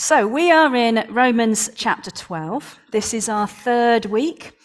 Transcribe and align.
So 0.00 0.26
we 0.26 0.50
are 0.50 0.74
in 0.74 1.06
Romans 1.10 1.68
chapter 1.74 2.10
12. 2.10 2.78
This 2.90 3.12
is 3.12 3.28
our 3.28 3.46
third 3.46 4.06
week. 4.06 4.58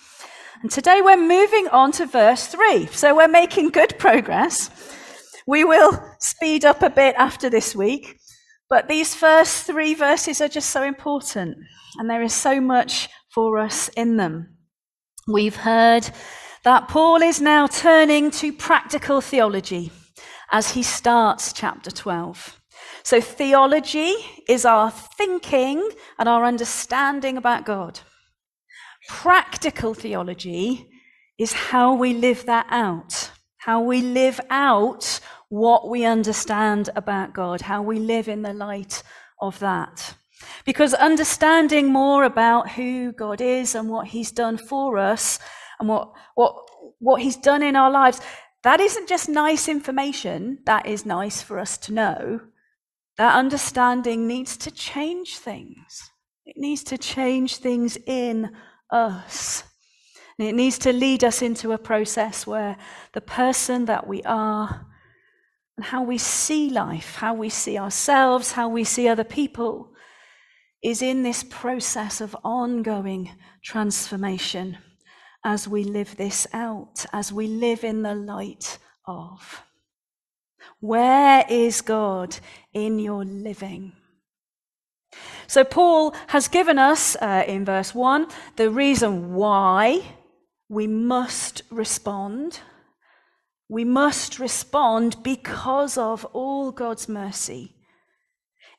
And 0.62 0.72
today 0.72 1.02
we're 1.02 1.18
moving 1.18 1.68
on 1.74 1.92
to 1.92 2.06
verse 2.06 2.48
3. 2.48 2.86
So 2.86 3.14
we're 3.14 3.28
making 3.28 3.72
good 3.72 4.00
progress. 4.00 4.70
We 5.46 5.66
will 5.66 6.02
speed 6.22 6.64
up 6.64 6.82
a 6.82 6.90
bit 6.90 7.16
after 7.18 7.50
this 7.50 7.76
week. 7.76 8.18
But 8.70 8.88
these 8.88 9.14
first 9.14 9.66
three 9.66 9.94
verses 9.94 10.40
are 10.40 10.48
just 10.48 10.70
so 10.70 10.84
important. 10.84 11.58
And 11.98 12.10
there 12.10 12.24
is 12.24 12.34
so 12.34 12.62
much 12.62 13.10
for 13.30 13.60
us 13.60 13.90
in 13.90 14.16
them. 14.16 14.56
We've 15.28 15.58
heard 15.58 16.10
that 16.64 16.88
Paul 16.88 17.22
is 17.22 17.42
now 17.42 17.68
turning 17.68 18.32
to 18.32 18.54
practical 18.54 19.20
theology 19.20 19.92
as 20.54 20.72
he 20.72 20.82
starts 20.82 21.52
chapter 21.52 21.92
12. 21.92 22.62
So, 23.06 23.22
theology 23.22 24.16
is 24.48 24.66
our 24.66 24.90
thinking 24.90 25.88
and 26.18 26.28
our 26.28 26.44
understanding 26.44 27.38
about 27.38 27.64
God. 27.64 28.00
Practical 29.08 29.94
theology 29.94 30.90
is 31.38 31.54
how 31.54 31.94
we 31.94 32.16
live 32.16 32.48
that 32.48 32.66
out, 32.72 33.30
how 33.58 33.80
we 33.80 34.02
live 34.02 34.42
out 34.50 35.20
what 35.50 35.88
we 35.88 36.04
understand 36.04 36.90
about 36.96 37.32
God, 37.32 37.62
how 37.62 37.84
we 37.84 38.00
live 38.00 38.28
in 38.28 38.42
the 38.42 38.54
light 38.54 39.04
of 39.40 39.60
that. 39.60 40.16
Because 40.66 40.96
understanding 40.96 41.94
more 41.94 42.24
about 42.24 42.72
who 42.72 43.12
God 43.12 43.40
is 43.40 43.76
and 43.76 43.88
what 43.88 44.08
He's 44.08 44.32
done 44.32 44.58
for 44.58 44.98
us 44.98 45.38
and 45.80 45.88
what, 45.88 46.12
what, 46.34 46.56
what 46.98 47.22
He's 47.22 47.38
done 47.38 47.62
in 47.62 47.76
our 47.76 47.92
lives, 47.92 48.20
that 48.64 48.80
isn't 48.80 49.08
just 49.08 49.30
nice 49.30 49.70
information, 49.70 50.58
that 50.66 50.88
is 50.88 51.06
nice 51.06 51.44
for 51.44 51.60
us 51.60 51.78
to 51.78 51.94
know. 51.94 52.42
That 53.18 53.36
understanding 53.36 54.28
needs 54.28 54.58
to 54.58 54.72
change 54.72 55.38
things. 55.38 56.12
It 56.46 56.58
needs 56.58 56.84
to 56.86 56.98
change 56.98 57.58
things 57.58 57.98
in 58.06 58.52
us. 58.92 59.64
And 60.38 60.48
it 60.48 60.56
needs 60.56 60.78
to 60.80 60.92
lead 60.92 61.24
us 61.24 61.42
into 61.42 61.72
a 61.72 61.78
process 61.78 62.46
where 62.46 62.78
the 63.14 63.22
person 63.22 63.86
that 63.86 64.06
we 64.06 64.22
are 64.24 64.86
and 65.78 65.86
how 65.86 66.04
we 66.04 66.18
see 66.18 66.70
life, 66.70 67.16
how 67.16 67.34
we 67.34 67.50
see 67.50 67.78
ourselves, 67.78 68.52
how 68.52 68.68
we 68.68 68.84
see 68.84 69.08
other 69.08 69.24
people, 69.24 69.94
is 70.84 71.02
in 71.02 71.24
this 71.24 71.44
process 71.44 72.22
of 72.22 72.36
ongoing 72.44 73.32
transformation 73.64 74.78
as 75.44 75.68
we 75.68 75.84
live 75.84 76.16
this 76.18 76.48
out, 76.54 77.06
as 77.14 77.32
we 77.32 77.48
live 77.48 77.84
in 77.84 78.02
the 78.02 78.16
light 78.16 78.78
of. 79.08 79.65
Where 80.80 81.46
is 81.50 81.82
God 81.82 82.38
in 82.74 83.00
your 83.00 83.26
living? 83.26 83.94
So, 85.48 85.64
Paul 85.64 86.16
has 86.28 86.48
given 86.48 86.80
us 86.80 87.16
uh, 87.18 87.44
in 87.48 87.66
verse 87.66 87.94
1 87.94 88.28
the 88.56 88.70
reason 88.70 89.34
why 89.34 90.02
we 90.70 90.88
must 90.88 91.62
respond. 91.70 92.60
We 93.70 93.84
must 93.84 94.40
respond 94.40 95.24
because 95.24 95.98
of 95.98 96.26
all 96.26 96.72
God's 96.72 97.08
mercy. 97.08 97.74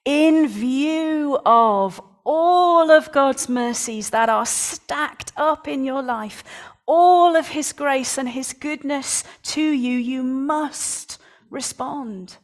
In 0.04 0.48
view 0.48 1.38
of 1.44 2.00
all 2.24 2.90
of 2.90 3.12
God's 3.12 3.48
mercies 3.48 4.10
that 4.10 4.28
are 4.28 4.46
stacked 4.46 5.32
up 5.36 5.68
in 5.68 5.84
your 5.84 6.02
life, 6.02 6.42
all 6.86 7.36
of 7.36 7.48
His 7.48 7.72
grace 7.72 8.18
and 8.18 8.28
His 8.28 8.52
goodness 8.52 9.24
to 9.44 9.62
you, 9.62 9.96
you 9.98 10.22
must 10.22 11.18
respond. 11.50 12.36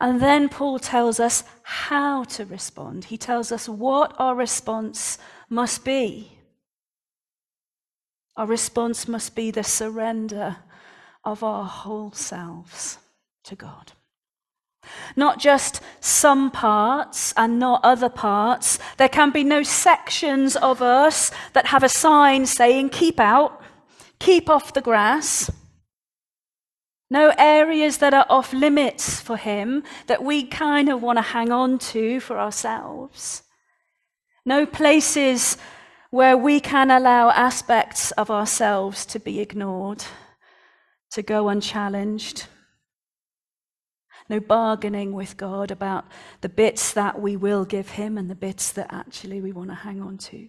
And 0.00 0.20
then 0.20 0.48
Paul 0.48 0.78
tells 0.78 1.20
us 1.20 1.44
how 1.62 2.24
to 2.24 2.44
respond. 2.44 3.04
He 3.04 3.16
tells 3.16 3.52
us 3.52 3.68
what 3.68 4.14
our 4.18 4.34
response 4.34 5.18
must 5.48 5.84
be. 5.84 6.32
Our 8.36 8.46
response 8.46 9.06
must 9.06 9.34
be 9.34 9.50
the 9.50 9.64
surrender 9.64 10.56
of 11.24 11.42
our 11.42 11.64
whole 11.64 12.12
selves 12.12 12.98
to 13.44 13.54
God. 13.54 13.92
Not 15.14 15.38
just 15.38 15.82
some 16.00 16.50
parts 16.50 17.34
and 17.36 17.58
not 17.58 17.84
other 17.84 18.08
parts. 18.08 18.78
There 18.96 19.08
can 19.08 19.30
be 19.30 19.44
no 19.44 19.62
sections 19.62 20.56
of 20.56 20.80
us 20.80 21.30
that 21.52 21.66
have 21.66 21.82
a 21.82 21.88
sign 21.88 22.46
saying, 22.46 22.88
keep 22.90 23.20
out, 23.20 23.62
keep 24.18 24.48
off 24.48 24.72
the 24.72 24.80
grass. 24.80 25.50
No 27.10 27.34
areas 27.36 27.98
that 27.98 28.14
are 28.14 28.26
off 28.28 28.52
limits 28.52 29.20
for 29.20 29.36
him 29.36 29.82
that 30.06 30.22
we 30.22 30.44
kind 30.44 30.88
of 30.88 31.02
want 31.02 31.18
to 31.18 31.22
hang 31.22 31.50
on 31.50 31.78
to 31.90 32.20
for 32.20 32.38
ourselves. 32.38 33.42
No 34.46 34.64
places 34.64 35.58
where 36.10 36.36
we 36.36 36.60
can 36.60 36.90
allow 36.90 37.30
aspects 37.30 38.12
of 38.12 38.30
ourselves 38.30 39.04
to 39.06 39.18
be 39.18 39.40
ignored, 39.40 40.04
to 41.10 41.22
go 41.22 41.48
unchallenged. 41.48 42.46
No 44.28 44.38
bargaining 44.38 45.12
with 45.12 45.36
God 45.36 45.72
about 45.72 46.04
the 46.42 46.48
bits 46.48 46.92
that 46.92 47.20
we 47.20 47.36
will 47.36 47.64
give 47.64 47.90
him 47.90 48.16
and 48.16 48.30
the 48.30 48.36
bits 48.36 48.70
that 48.72 48.86
actually 48.90 49.40
we 49.40 49.50
want 49.50 49.70
to 49.70 49.74
hang 49.74 50.00
on 50.00 50.18
to. 50.18 50.48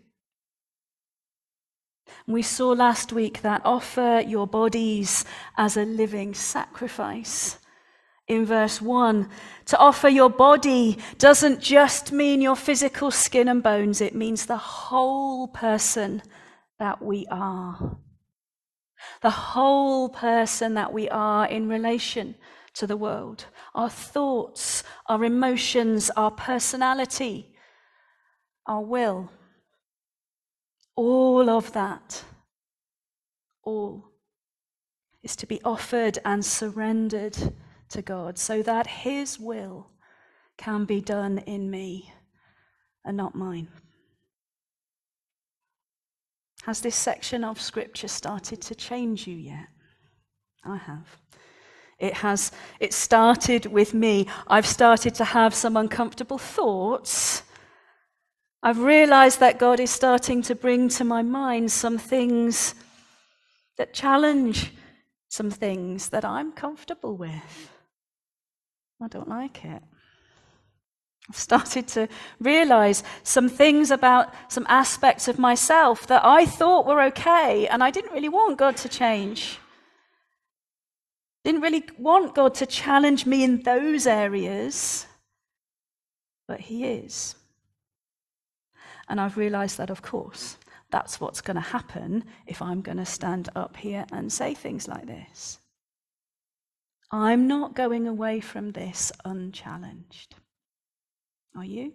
We 2.28 2.42
saw 2.42 2.70
last 2.70 3.12
week 3.12 3.42
that 3.42 3.62
offer 3.66 4.24
your 4.26 4.48
bodies 4.48 5.26
as 5.58 5.78
a 5.78 5.86
living 5.86 6.34
sacrifice. 6.34 7.58
In 8.28 8.46
verse 8.46 8.82
1, 8.82 9.30
to 9.66 9.78
offer 9.78 10.08
your 10.08 10.30
body 10.30 10.98
doesn't 11.18 11.60
just 11.60 12.12
mean 12.12 12.42
your 12.42 12.56
physical 12.56 13.12
skin 13.12 13.48
and 13.48 13.62
bones, 13.62 14.00
it 14.00 14.16
means 14.16 14.46
the 14.46 14.56
whole 14.56 15.48
person 15.50 16.22
that 16.80 17.02
we 17.02 17.28
are. 17.30 17.98
The 19.22 19.30
whole 19.30 20.10
person 20.10 20.76
that 20.76 20.94
we 20.94 21.10
are 21.10 21.46
in 21.46 21.68
relation 21.68 22.36
to 22.76 22.88
the 22.88 22.96
world. 22.96 23.46
Our 23.76 23.90
thoughts, 23.90 24.84
our 25.08 25.24
emotions, 25.26 26.10
our 26.12 26.32
personality, 26.32 27.54
our 28.66 28.82
will 28.82 29.30
all 30.96 31.50
of 31.50 31.72
that, 31.74 32.24
all, 33.64 34.10
is 35.24 35.36
to 35.38 35.46
be 35.46 35.62
offered 35.64 36.20
and 36.26 36.44
surrendered 36.44 37.38
to 37.90 38.02
God 38.02 38.38
so 38.38 38.62
that 38.64 38.88
His 38.88 39.40
will 39.40 39.92
can 40.58 40.86
be 40.86 41.02
done 41.02 41.40
in 41.40 41.70
me 41.70 42.14
and 43.06 43.18
not 43.18 43.36
mine. 43.36 43.68
Has 46.64 46.82
this 46.82 46.96
section 46.96 47.44
of 47.44 47.60
Scripture 47.60 48.08
started 48.08 48.62
to 48.62 48.76
change 48.76 49.28
you 49.28 49.36
yet? 49.36 49.68
I 50.64 50.78
have. 50.78 51.08
It 51.98 52.16
has, 52.16 52.52
it 52.80 52.94
started 52.94 53.68
with 53.68 53.94
me. 53.94 54.28
I've 54.48 54.68
started 54.68 55.16
to 55.16 55.24
have 55.24 55.54
some 55.54 55.78
uncomfortable 55.78 56.38
thoughts 56.38 57.44
I've 58.64 58.80
realized 58.80 59.40
that 59.40 59.58
God 59.58 59.80
is 59.80 59.90
starting 59.90 60.42
to 60.44 60.56
bring 60.56 60.90
to 60.90 61.04
my 61.04 61.24
mind 61.24 61.72
some 61.72 61.98
things 61.98 62.76
that 63.78 63.94
challenge 63.94 64.72
some 65.30 65.50
things 65.50 66.10
that 66.10 66.26
I'm 66.26 66.52
comfortable 66.52 67.16
with. 67.16 67.72
I 69.02 69.08
don't 69.08 69.30
like 69.30 69.66
it. 69.66 69.82
I've 71.30 71.38
started 71.38 71.88
to 71.90 72.08
realize 72.40 73.04
some 73.24 73.48
things 73.48 73.90
about 73.90 74.34
some 74.50 74.66
aspects 74.68 75.28
of 75.28 75.40
myself 75.40 76.06
that 76.08 76.24
I 76.26 76.46
thought 76.46 76.86
were 76.86 77.02
okay, 77.04 77.68
and 77.68 77.84
I 77.84 77.90
didn't 77.90 78.14
really 78.14 78.30
want 78.30 78.58
God 78.58 78.76
to 78.78 78.90
change. 78.90 79.58
Didn't 81.44 81.62
really 81.62 81.84
want 81.98 82.36
God 82.36 82.54
to 82.56 82.66
challenge 82.66 83.26
me 83.26 83.44
in 83.44 83.64
those 83.64 84.06
areas, 84.06 85.08
but 86.48 86.60
He 86.60 86.86
is. 86.86 87.36
And 89.10 89.20
I've 89.20 89.38
realized 89.38 89.78
that, 89.78 89.90
of 89.90 90.02
course, 90.02 90.58
that's 90.92 91.20
what's 91.20 91.42
going 91.42 91.56
to 91.56 91.62
happen 91.62 92.26
if 92.46 92.62
I'm 92.62 92.82
going 92.82 92.98
to 92.98 93.06
stand 93.06 93.50
up 93.56 93.78
here 93.78 94.06
and 94.12 94.32
say 94.32 94.54
things 94.54 94.88
like 94.88 95.08
this. 95.08 95.60
I'm 97.12 97.48
not 97.48 97.76
going 97.76 98.08
away 98.08 98.40
from 98.40 98.72
this 98.72 99.12
unchallenged. 99.26 100.36
Are 101.56 101.66
you? 101.66 101.94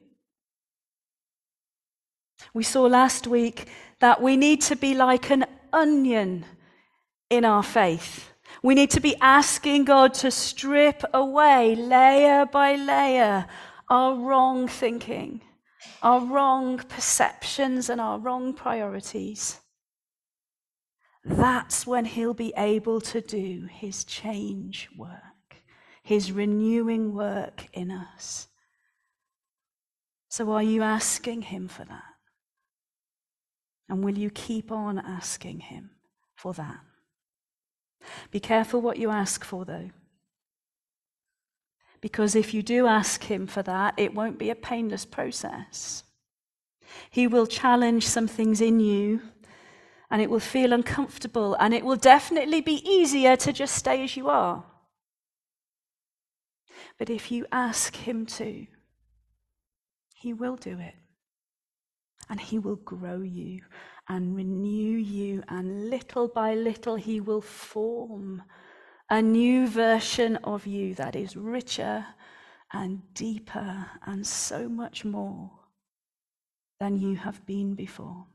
We 2.52 2.62
saw 2.62 2.82
last 2.82 3.26
week 3.26 3.68
that 4.00 4.20
we 4.20 4.36
need 4.36 4.60
to 4.62 4.76
be 4.76 4.94
like 4.94 5.30
an 5.30 5.46
onion 5.72 6.44
in 7.30 7.44
our 7.44 7.62
faith. 7.62 8.30
We 8.62 8.74
need 8.74 8.90
to 8.90 9.00
be 9.00 9.16
asking 9.20 9.84
God 9.84 10.14
to 10.14 10.30
strip 10.30 11.02
away, 11.14 11.74
layer 11.74 12.46
by 12.46 12.74
layer, 12.76 13.46
our 13.88 14.16
wrong 14.16 14.68
thinking 14.68 15.42
our 16.02 16.20
wrong 16.20 16.78
perceptions 16.78 17.88
and 17.88 18.00
our 18.00 18.18
wrong 18.18 18.52
priorities, 18.54 19.60
that's 21.24 21.86
when 21.86 22.04
he'll 22.04 22.34
be 22.34 22.52
able 22.56 23.00
to 23.00 23.20
do 23.20 23.68
his 23.70 24.04
change 24.04 24.88
work, 24.96 25.56
his 26.02 26.30
renewing 26.32 27.14
work 27.14 27.66
in 27.72 27.90
us. 27.90 28.48
So, 30.36 30.52
are 30.52 30.62
you 30.62 30.82
asking 30.82 31.40
Him 31.40 31.66
for 31.66 31.86
that? 31.86 32.12
And 33.88 34.04
will 34.04 34.18
you 34.18 34.28
keep 34.28 34.70
on 34.70 34.98
asking 34.98 35.60
Him 35.60 35.92
for 36.34 36.52
that? 36.52 36.80
Be 38.30 38.38
careful 38.38 38.82
what 38.82 38.98
you 38.98 39.08
ask 39.08 39.44
for, 39.44 39.64
though. 39.64 39.88
Because 42.06 42.36
if 42.36 42.54
you 42.54 42.62
do 42.62 42.86
ask 42.86 43.24
Him 43.24 43.48
for 43.48 43.64
that, 43.64 43.94
it 43.96 44.14
won't 44.14 44.38
be 44.38 44.48
a 44.48 44.54
painless 44.54 45.04
process. 45.04 46.04
He 47.10 47.26
will 47.26 47.48
challenge 47.48 48.06
some 48.06 48.28
things 48.28 48.60
in 48.60 48.78
you, 48.78 49.22
and 50.08 50.22
it 50.22 50.30
will 50.30 50.38
feel 50.38 50.72
uncomfortable, 50.72 51.56
and 51.58 51.74
it 51.74 51.84
will 51.84 51.96
definitely 51.96 52.60
be 52.60 52.88
easier 52.88 53.34
to 53.38 53.52
just 53.52 53.74
stay 53.74 54.04
as 54.04 54.16
you 54.16 54.28
are. 54.28 54.64
But 56.96 57.10
if 57.10 57.32
you 57.32 57.44
ask 57.50 57.96
Him 57.96 58.24
to, 58.38 58.68
He 60.14 60.32
will 60.32 60.54
do 60.54 60.78
it. 60.78 60.94
And 62.30 62.40
He 62.40 62.60
will 62.60 62.76
grow 62.76 63.20
you 63.20 63.62
and 64.08 64.36
renew 64.36 64.96
you, 64.96 65.42
and 65.48 65.90
little 65.90 66.28
by 66.28 66.54
little, 66.54 66.94
He 66.94 67.18
will 67.18 67.40
form 67.40 68.44
a 69.08 69.22
new 69.22 69.68
version 69.68 70.36
of 70.36 70.66
you 70.66 70.94
that 70.94 71.14
is 71.14 71.36
richer 71.36 72.06
and 72.72 73.02
deeper 73.14 73.86
and 74.04 74.26
so 74.26 74.68
much 74.68 75.04
more 75.04 75.50
than 76.80 76.98
you 76.98 77.16
have 77.16 77.44
been 77.46 77.74
before. 77.74 78.26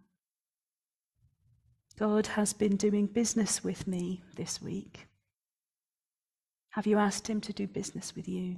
God 1.99 2.27
has 2.27 2.53
been 2.53 2.77
doing 2.77 3.05
business 3.05 3.63
with 3.63 3.85
me 3.85 4.23
this 4.35 4.61
week. 4.61 5.07
Have 6.69 6.87
you 6.87 6.97
asked 6.97 7.29
Him 7.29 7.41
to 7.41 7.53
do 7.53 7.67
business 7.67 8.15
with 8.15 8.27
you? 8.27 8.55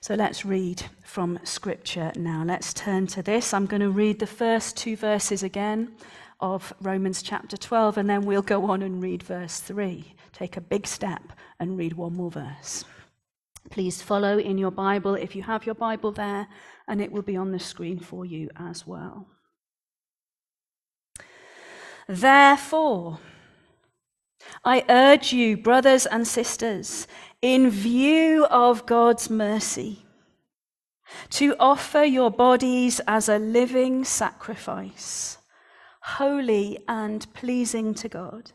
So 0.00 0.14
let's 0.14 0.46
read 0.46 0.82
from 1.04 1.40
Scripture 1.42 2.12
now. 2.16 2.44
Let's 2.46 2.72
turn 2.72 3.06
to 3.08 3.22
this. 3.22 3.52
I'm 3.52 3.66
going 3.66 3.82
to 3.82 3.90
read 3.90 4.18
the 4.18 4.26
first 4.26 4.76
two 4.76 4.96
verses 4.96 5.42
again 5.42 5.92
of 6.40 6.72
Romans 6.80 7.22
chapter 7.22 7.56
12, 7.56 7.98
and 7.98 8.08
then 8.08 8.22
we'll 8.22 8.42
go 8.42 8.70
on 8.70 8.82
and 8.82 9.02
read 9.02 9.22
verse 9.22 9.60
3. 9.60 10.14
Take 10.32 10.56
a 10.56 10.60
big 10.60 10.86
step 10.86 11.32
and 11.58 11.78
read 11.78 11.94
one 11.94 12.14
more 12.14 12.30
verse. 12.30 12.84
Please 13.70 14.02
follow 14.02 14.38
in 14.38 14.58
your 14.58 14.70
Bible 14.70 15.14
if 15.14 15.36
you 15.36 15.42
have 15.42 15.66
your 15.66 15.74
Bible 15.74 16.12
there, 16.12 16.48
and 16.88 17.00
it 17.00 17.12
will 17.12 17.22
be 17.22 17.36
on 17.36 17.52
the 17.52 17.58
screen 17.58 17.98
for 17.98 18.24
you 18.24 18.48
as 18.56 18.86
well. 18.86 19.26
Therefore, 22.08 23.20
I 24.64 24.84
urge 24.88 25.32
you, 25.32 25.56
brothers 25.56 26.06
and 26.06 26.26
sisters, 26.26 27.06
in 27.40 27.70
view 27.70 28.46
of 28.46 28.86
God's 28.86 29.30
mercy, 29.30 30.04
to 31.30 31.54
offer 31.58 32.02
your 32.04 32.30
bodies 32.30 33.00
as 33.06 33.28
a 33.28 33.38
living 33.38 34.04
sacrifice, 34.04 35.38
holy 36.18 36.78
and 36.88 37.32
pleasing 37.34 37.94
to 37.94 38.08
God. 38.08 38.52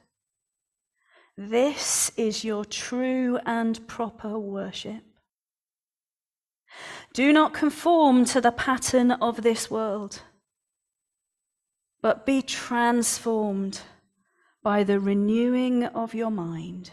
This 1.37 2.11
is 2.17 2.43
your 2.43 2.65
true 2.65 3.39
and 3.45 3.85
proper 3.87 4.37
worship. 4.39 5.03
Do 7.13 7.31
not 7.31 7.53
conform 7.53 8.25
to 8.25 8.41
the 8.41 8.51
pattern 8.51 9.11
of 9.11 9.41
this 9.41 9.71
world, 9.71 10.21
but 12.01 12.25
be 12.25 12.41
transformed 12.41 13.81
by 14.61 14.83
the 14.83 14.99
renewing 14.99 15.85
of 15.85 16.13
your 16.13 16.31
mind. 16.31 16.91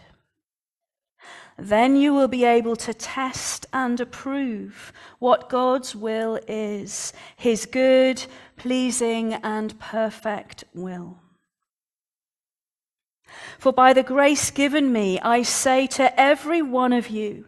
Then 1.57 1.95
you 1.95 2.13
will 2.13 2.27
be 2.27 2.45
able 2.45 2.75
to 2.77 2.93
test 2.93 3.65
and 3.71 3.99
approve 3.99 4.91
what 5.19 5.49
God's 5.49 5.95
will 5.95 6.39
is, 6.47 7.13
his 7.35 7.65
good, 7.65 8.25
pleasing, 8.57 9.33
and 9.35 9.79
perfect 9.79 10.63
will. 10.73 11.19
For 13.59 13.71
by 13.71 13.93
the 13.93 14.03
grace 14.03 14.51
given 14.51 14.91
me, 14.91 15.19
I 15.19 15.43
say 15.43 15.87
to 15.87 16.19
every 16.19 16.61
one 16.61 16.93
of 16.93 17.09
you, 17.09 17.45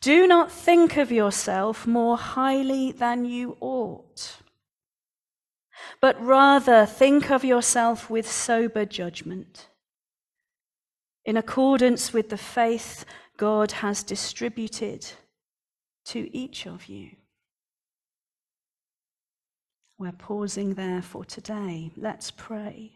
do 0.00 0.26
not 0.26 0.50
think 0.50 0.96
of 0.96 1.12
yourself 1.12 1.86
more 1.86 2.16
highly 2.16 2.92
than 2.92 3.24
you 3.24 3.56
ought 3.60 4.40
but 6.00 6.20
rather 6.22 6.86
think 6.86 7.30
of 7.30 7.44
yourself 7.44 8.08
with 8.08 8.30
sober 8.30 8.84
judgment, 8.84 9.68
in 11.24 11.36
accordance 11.36 12.12
with 12.12 12.30
the 12.30 12.36
faith 12.36 13.04
God 13.36 13.72
has 13.72 14.02
distributed 14.02 15.06
to 16.06 16.34
each 16.36 16.66
of 16.66 16.86
you. 16.86 17.10
We're 19.98 20.12
pausing 20.12 20.74
there 20.74 21.02
for 21.02 21.24
today. 21.24 21.90
Let's 21.96 22.30
pray 22.30 22.92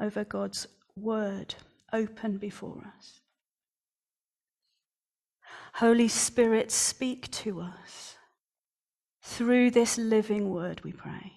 over 0.00 0.24
God's 0.24 0.66
word 0.94 1.54
open 1.92 2.36
before 2.36 2.92
us. 2.96 3.20
Holy 5.74 6.08
Spirit, 6.08 6.70
speak 6.70 7.30
to 7.30 7.60
us 7.60 8.16
through 9.22 9.70
this 9.72 9.98
living 9.98 10.50
word, 10.50 10.82
we 10.84 10.92
pray. 10.92 11.32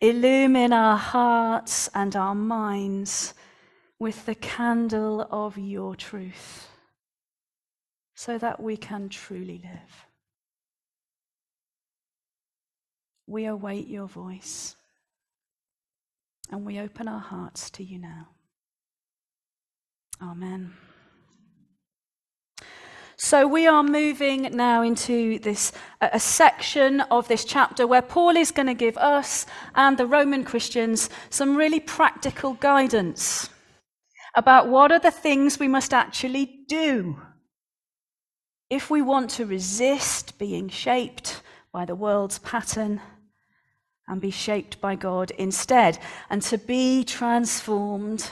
Illumine 0.00 0.72
our 0.72 0.96
hearts 0.96 1.88
and 1.94 2.14
our 2.16 2.34
minds 2.34 3.34
with 3.98 4.26
the 4.26 4.34
candle 4.34 5.26
of 5.30 5.56
your 5.56 5.96
truth 5.96 6.68
so 8.14 8.38
that 8.38 8.62
we 8.62 8.76
can 8.76 9.08
truly 9.08 9.60
live. 9.62 10.06
We 13.26 13.46
await 13.46 13.86
your 13.88 14.06
voice 14.06 14.76
and 16.50 16.64
we 16.64 16.78
open 16.78 17.08
our 17.08 17.20
hearts 17.20 17.70
to 17.70 17.84
you 17.84 17.98
now. 17.98 18.28
Amen. 20.22 20.74
So 23.18 23.46
we 23.46 23.66
are 23.66 23.82
moving 23.82 24.42
now 24.54 24.82
into 24.82 25.38
this 25.38 25.72
a 26.02 26.20
section 26.20 27.00
of 27.02 27.28
this 27.28 27.44
chapter 27.44 27.86
where 27.86 28.02
Paul 28.02 28.36
is 28.36 28.50
going 28.50 28.66
to 28.66 28.74
give 28.74 28.98
us 28.98 29.46
and 29.74 29.96
the 29.96 30.06
Roman 30.06 30.44
Christians 30.44 31.08
some 31.30 31.56
really 31.56 31.80
practical 31.80 32.54
guidance 32.54 33.48
about 34.36 34.68
what 34.68 34.92
are 34.92 34.98
the 34.98 35.10
things 35.10 35.58
we 35.58 35.66
must 35.66 35.92
actually 35.92 36.60
do 36.68 37.18
if 38.68 38.90
we 38.90 39.00
want 39.00 39.30
to 39.30 39.46
resist 39.46 40.38
being 40.38 40.68
shaped 40.68 41.40
by 41.72 41.84
the 41.84 41.94
world's 41.94 42.38
pattern 42.40 43.00
and 44.08 44.20
be 44.20 44.30
shaped 44.30 44.80
by 44.80 44.94
God 44.94 45.32
instead, 45.32 45.98
and 46.30 46.40
to 46.42 46.58
be 46.58 47.02
transformed 47.02 48.30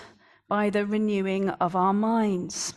by 0.48 0.70
the 0.70 0.86
renewing 0.86 1.50
of 1.50 1.74
our 1.74 1.92
minds. 1.92 2.74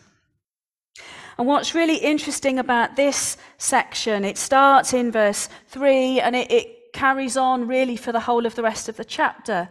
And 1.36 1.46
what's 1.46 1.76
really 1.76 1.98
interesting 1.98 2.58
about 2.58 2.96
this 2.96 3.36
section, 3.58 4.24
it 4.24 4.36
starts 4.36 4.92
in 4.92 5.12
verse 5.12 5.48
3 5.68 6.20
and 6.20 6.34
it, 6.34 6.50
it 6.50 6.92
carries 6.92 7.36
on 7.36 7.68
really 7.68 7.96
for 7.96 8.10
the 8.10 8.20
whole 8.20 8.46
of 8.46 8.56
the 8.56 8.64
rest 8.64 8.88
of 8.88 8.96
the 8.96 9.04
chapter 9.04 9.68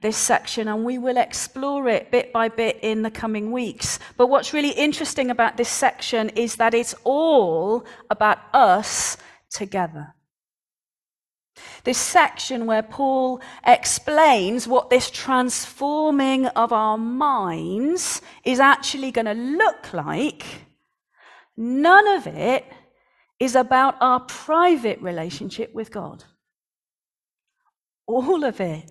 this 0.00 0.16
section, 0.16 0.68
and 0.68 0.84
we 0.84 0.98
will 0.98 1.16
explore 1.16 1.88
it 1.88 2.10
bit 2.10 2.32
by 2.32 2.48
bit 2.48 2.78
in 2.82 3.02
the 3.02 3.10
coming 3.10 3.52
weeks. 3.52 3.98
But 4.16 4.28
what's 4.28 4.52
really 4.52 4.70
interesting 4.70 5.30
about 5.30 5.56
this 5.56 5.68
section 5.68 6.30
is 6.30 6.56
that 6.56 6.74
it's 6.74 6.94
all 7.04 7.84
about 8.08 8.38
us 8.54 9.16
together. 9.50 10.14
This 11.84 11.98
section 11.98 12.66
where 12.66 12.82
Paul 12.82 13.42
explains 13.66 14.66
what 14.66 14.88
this 14.88 15.10
transforming 15.10 16.46
of 16.46 16.72
our 16.72 16.96
minds 16.96 18.22
is 18.44 18.60
actually 18.60 19.10
going 19.10 19.26
to 19.26 19.34
look 19.34 19.92
like 19.92 20.44
None 21.62 22.08
of 22.08 22.26
it 22.26 22.64
is 23.38 23.54
about 23.54 23.96
our 24.00 24.20
private 24.20 24.98
relationship 25.02 25.74
with 25.74 25.90
God. 25.90 26.24
All 28.06 28.44
of 28.44 28.62
it 28.62 28.90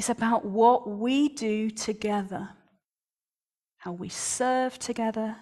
is 0.00 0.08
about 0.08 0.46
what 0.46 0.88
we 0.88 1.28
do 1.28 1.68
together, 1.68 2.48
how 3.76 3.92
we 3.92 4.08
serve 4.08 4.78
together, 4.78 5.36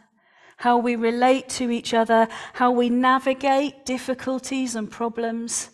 how 0.57 0.77
we 0.77 0.97
relate 0.97 1.49
to 1.49 1.71
each 1.71 1.95
other, 1.95 2.27
how 2.55 2.73
we 2.73 2.91
navigate 2.91 3.87
difficulties 3.87 4.75
and 4.75 4.91
problems, 4.91 5.71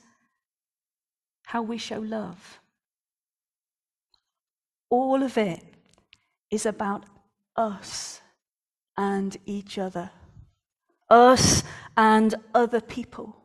how 1.47 1.63
we 1.63 1.79
show 1.79 1.99
love. 1.99 2.61
All 4.91 5.23
of 5.23 5.39
it 5.39 5.65
is 6.51 6.67
about 6.67 7.05
us 7.57 8.21
and 8.99 9.35
each 9.47 9.79
other 9.79 10.11
us 11.11 11.63
and 11.97 12.35
other 12.55 12.81
people. 12.81 13.44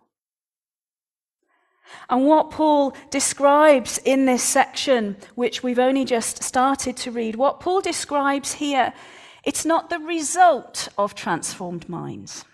And 2.09 2.25
what 2.25 2.51
Paul 2.51 2.95
describes 3.09 3.99
in 3.99 4.25
this 4.25 4.43
section, 4.43 5.17
which 5.35 5.63
we've 5.63 5.79
only 5.79 6.05
just 6.05 6.43
started 6.43 6.97
to 6.97 7.11
read, 7.11 7.35
what 7.35 7.59
Paul 7.59 7.81
describes 7.81 8.53
here, 8.53 8.93
it's 9.43 9.65
not 9.65 9.89
the 9.89 9.99
result 9.99 10.89
of 10.97 11.15
transformed 11.15 11.87
minds. 11.87 12.45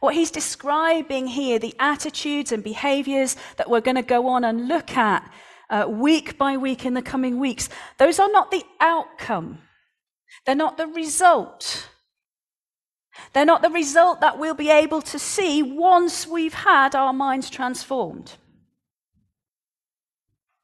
What 0.00 0.14
he's 0.14 0.30
describing 0.30 1.26
here, 1.26 1.58
the 1.58 1.74
attitudes 1.78 2.52
and 2.52 2.62
behaviors 2.62 3.36
that 3.56 3.68
we're 3.68 3.80
going 3.80 3.96
to 3.96 4.02
go 4.02 4.28
on 4.28 4.44
and 4.44 4.68
look 4.68 4.96
at 4.96 5.30
uh, 5.70 5.86
week 5.88 6.38
by 6.38 6.56
week 6.56 6.84
in 6.84 6.94
the 6.94 7.02
coming 7.02 7.38
weeks, 7.38 7.68
those 7.98 8.18
are 8.18 8.30
not 8.30 8.50
the 8.50 8.64
outcome. 8.80 9.58
They're 10.46 10.54
not 10.54 10.76
the 10.76 10.86
result. 10.86 11.88
They're 13.32 13.44
not 13.44 13.62
the 13.62 13.70
result 13.70 14.20
that 14.20 14.38
we'll 14.38 14.54
be 14.54 14.70
able 14.70 15.02
to 15.02 15.18
see 15.18 15.62
once 15.62 16.26
we've 16.26 16.54
had 16.54 16.94
our 16.94 17.12
minds 17.12 17.48
transformed. 17.48 18.32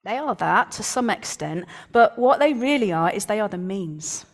They 0.04 0.16
are 0.16 0.34
that 0.36 0.70
to 0.72 0.82
some 0.82 1.10
extent, 1.10 1.66
but 1.92 2.18
what 2.18 2.38
they 2.38 2.54
really 2.54 2.92
are 2.92 3.10
is 3.10 3.26
they 3.26 3.40
are 3.40 3.48
the 3.48 3.58
means. 3.58 4.24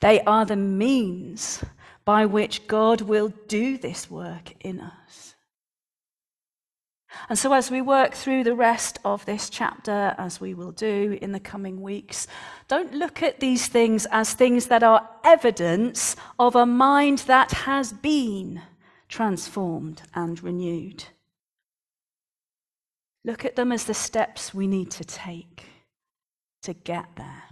They 0.00 0.20
are 0.22 0.44
the 0.44 0.56
means 0.56 1.64
by 2.04 2.26
which 2.26 2.66
God 2.66 3.00
will 3.00 3.32
do 3.48 3.78
this 3.78 4.10
work 4.10 4.52
in 4.60 4.80
us. 4.80 5.23
And 7.28 7.38
so, 7.38 7.52
as 7.54 7.70
we 7.70 7.80
work 7.80 8.14
through 8.14 8.44
the 8.44 8.54
rest 8.54 8.98
of 9.04 9.24
this 9.24 9.48
chapter, 9.48 10.14
as 10.18 10.40
we 10.40 10.52
will 10.52 10.72
do 10.72 11.18
in 11.22 11.32
the 11.32 11.40
coming 11.40 11.80
weeks, 11.80 12.26
don't 12.68 12.92
look 12.92 13.22
at 13.22 13.40
these 13.40 13.66
things 13.66 14.06
as 14.10 14.34
things 14.34 14.66
that 14.66 14.82
are 14.82 15.08
evidence 15.24 16.16
of 16.38 16.54
a 16.54 16.66
mind 16.66 17.18
that 17.20 17.52
has 17.52 17.92
been 17.92 18.60
transformed 19.08 20.02
and 20.14 20.42
renewed. 20.42 21.04
Look 23.24 23.44
at 23.44 23.56
them 23.56 23.72
as 23.72 23.84
the 23.84 23.94
steps 23.94 24.52
we 24.52 24.66
need 24.66 24.90
to 24.92 25.04
take 25.04 25.64
to 26.62 26.74
get 26.74 27.06
there. 27.16 27.44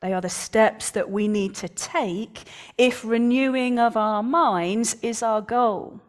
They 0.00 0.12
are 0.12 0.20
the 0.20 0.28
steps 0.28 0.90
that 0.90 1.10
we 1.10 1.28
need 1.28 1.54
to 1.56 1.68
take 1.68 2.44
if 2.76 3.04
renewing 3.04 3.78
of 3.78 3.96
our 3.96 4.22
minds 4.22 4.96
is 5.02 5.22
our 5.22 5.40
goal. 5.40 6.00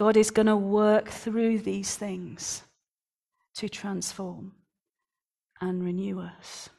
God 0.00 0.16
is 0.16 0.30
going 0.30 0.46
to 0.46 0.56
work 0.56 1.10
through 1.10 1.58
these 1.58 1.94
things 1.94 2.62
to 3.54 3.68
transform 3.68 4.52
and 5.60 5.84
renew 5.84 6.20
us. 6.20 6.70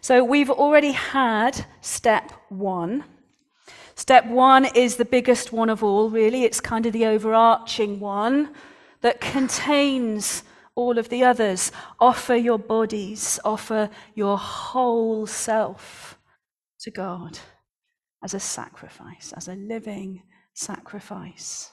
So 0.00 0.24
we've 0.24 0.50
already 0.50 0.90
had 0.90 1.64
step 1.80 2.32
one. 2.48 3.04
Step 3.94 4.26
one 4.26 4.64
is 4.64 4.96
the 4.96 5.04
biggest 5.04 5.52
one 5.52 5.70
of 5.70 5.84
all, 5.84 6.10
really. 6.10 6.42
It's 6.42 6.60
kind 6.60 6.86
of 6.86 6.92
the 6.92 7.06
overarching 7.06 8.00
one 8.00 8.52
that 9.02 9.20
contains 9.20 10.42
all 10.74 10.98
of 10.98 11.08
the 11.08 11.22
others. 11.22 11.70
Offer 12.00 12.34
your 12.34 12.58
bodies, 12.58 13.38
offer 13.44 13.88
your 14.16 14.38
whole 14.38 15.24
self 15.28 16.18
to 16.80 16.90
God 16.90 17.38
as 18.24 18.34
a 18.34 18.40
sacrifice, 18.40 19.32
as 19.36 19.46
a 19.46 19.54
living 19.54 20.24
sacrifice, 20.52 21.71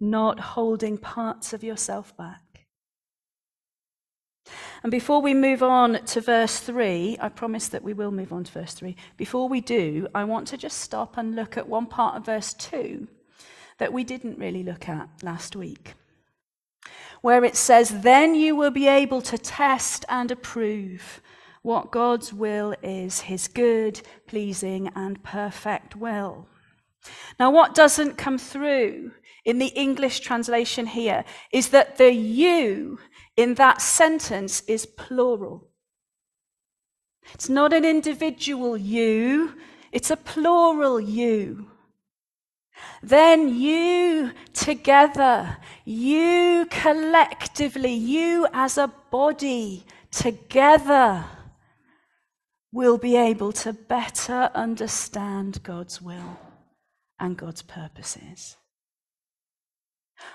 not 0.00 0.40
holding 0.40 0.96
parts 0.98 1.52
of 1.52 1.62
yourself 1.62 2.16
back. 2.16 2.40
And 4.82 4.90
before 4.90 5.20
we 5.20 5.34
move 5.34 5.62
on 5.62 6.04
to 6.06 6.20
verse 6.20 6.58
3, 6.58 7.18
I 7.20 7.28
promise 7.28 7.68
that 7.68 7.84
we 7.84 7.92
will 7.92 8.10
move 8.10 8.32
on 8.32 8.44
to 8.44 8.52
verse 8.52 8.72
3. 8.72 8.96
Before 9.16 9.48
we 9.48 9.60
do, 9.60 10.08
I 10.14 10.24
want 10.24 10.48
to 10.48 10.56
just 10.56 10.78
stop 10.78 11.18
and 11.18 11.36
look 11.36 11.56
at 11.56 11.68
one 11.68 11.86
part 11.86 12.16
of 12.16 12.24
verse 12.24 12.54
2 12.54 13.06
that 13.78 13.92
we 13.92 14.04
didn't 14.04 14.38
really 14.38 14.62
look 14.62 14.88
at 14.88 15.08
last 15.22 15.56
week, 15.56 15.94
where 17.22 17.44
it 17.44 17.56
says, 17.56 18.02
Then 18.02 18.34
you 18.34 18.56
will 18.56 18.70
be 18.70 18.88
able 18.88 19.22
to 19.22 19.38
test 19.38 20.04
and 20.08 20.30
approve 20.30 21.20
what 21.62 21.90
God's 21.90 22.32
will 22.32 22.74
is, 22.82 23.20
his 23.20 23.48
good, 23.48 24.00
pleasing, 24.26 24.90
and 24.94 25.22
perfect 25.22 25.96
will. 25.96 26.46
Now, 27.38 27.50
what 27.50 27.74
doesn't 27.74 28.18
come 28.18 28.38
through 28.38 29.12
in 29.44 29.58
the 29.58 29.68
English 29.68 30.20
translation 30.20 30.86
here 30.86 31.24
is 31.52 31.68
that 31.70 31.96
the 31.98 32.12
you 32.12 32.98
in 33.36 33.54
that 33.54 33.80
sentence 33.80 34.62
is 34.68 34.86
plural. 34.86 35.68
It's 37.34 37.48
not 37.48 37.72
an 37.72 37.84
individual 37.84 38.76
you, 38.76 39.54
it's 39.92 40.10
a 40.10 40.16
plural 40.16 41.00
you. 41.00 41.70
Then 43.02 43.48
you 43.54 44.32
together, 44.52 45.56
you 45.84 46.66
collectively, 46.70 47.92
you 47.92 48.46
as 48.52 48.78
a 48.78 48.92
body 49.10 49.84
together 50.10 51.24
will 52.72 52.98
be 52.98 53.16
able 53.16 53.52
to 53.52 53.72
better 53.72 54.50
understand 54.54 55.62
God's 55.62 56.00
will 56.00 56.38
and 57.18 57.36
God's 57.36 57.62
purposes. 57.62 58.56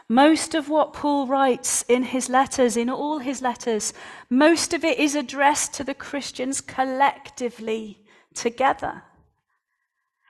Most 0.07 0.53
of 0.53 0.69
what 0.69 0.93
Paul 0.93 1.27
writes 1.27 1.83
in 1.87 2.03
his 2.03 2.29
letters, 2.29 2.77
in 2.77 2.89
all 2.89 3.19
his 3.19 3.41
letters, 3.41 3.93
most 4.29 4.73
of 4.73 4.83
it 4.83 4.99
is 4.99 5.15
addressed 5.15 5.73
to 5.75 5.83
the 5.83 5.93
Christians 5.93 6.61
collectively 6.61 8.05
together. 8.33 9.03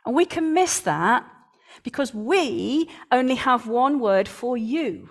And 0.05 0.15
we 0.15 0.25
can 0.25 0.53
miss 0.53 0.79
that 0.81 1.25
because 1.83 2.13
we 2.13 2.89
only 3.11 3.35
have 3.35 3.67
one 3.67 3.99
word 3.99 4.27
for 4.27 4.55
you. 4.55 5.09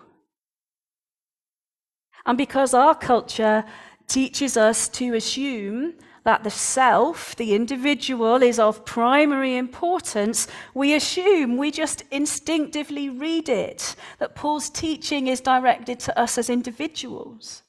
And 2.27 2.39
because 2.39 2.73
our 2.73 2.95
culture 2.95 3.65
teaches 4.07 4.57
us 4.57 4.89
to 4.89 5.15
assume 5.15 5.95
that 6.25 6.43
the 6.43 6.51
self, 6.51 7.37
the 7.37 7.55
individual, 7.55 8.43
is 8.43 8.59
of 8.59 8.85
primary 8.87 9.57
importance, 9.57 10.49
we 10.73 10.95
assume, 10.95 11.59
we 11.59 11.71
just 11.71 12.03
instinctively 12.11 13.11
read 13.11 13.49
it, 13.49 13.95
that 14.19 14.35
Paul's 14.35 14.71
teaching 14.71 15.27
is 15.27 15.41
directed 15.41 16.01
to 16.01 16.19
us 16.19 16.39
as 16.39 16.49
individuals. 16.49 17.63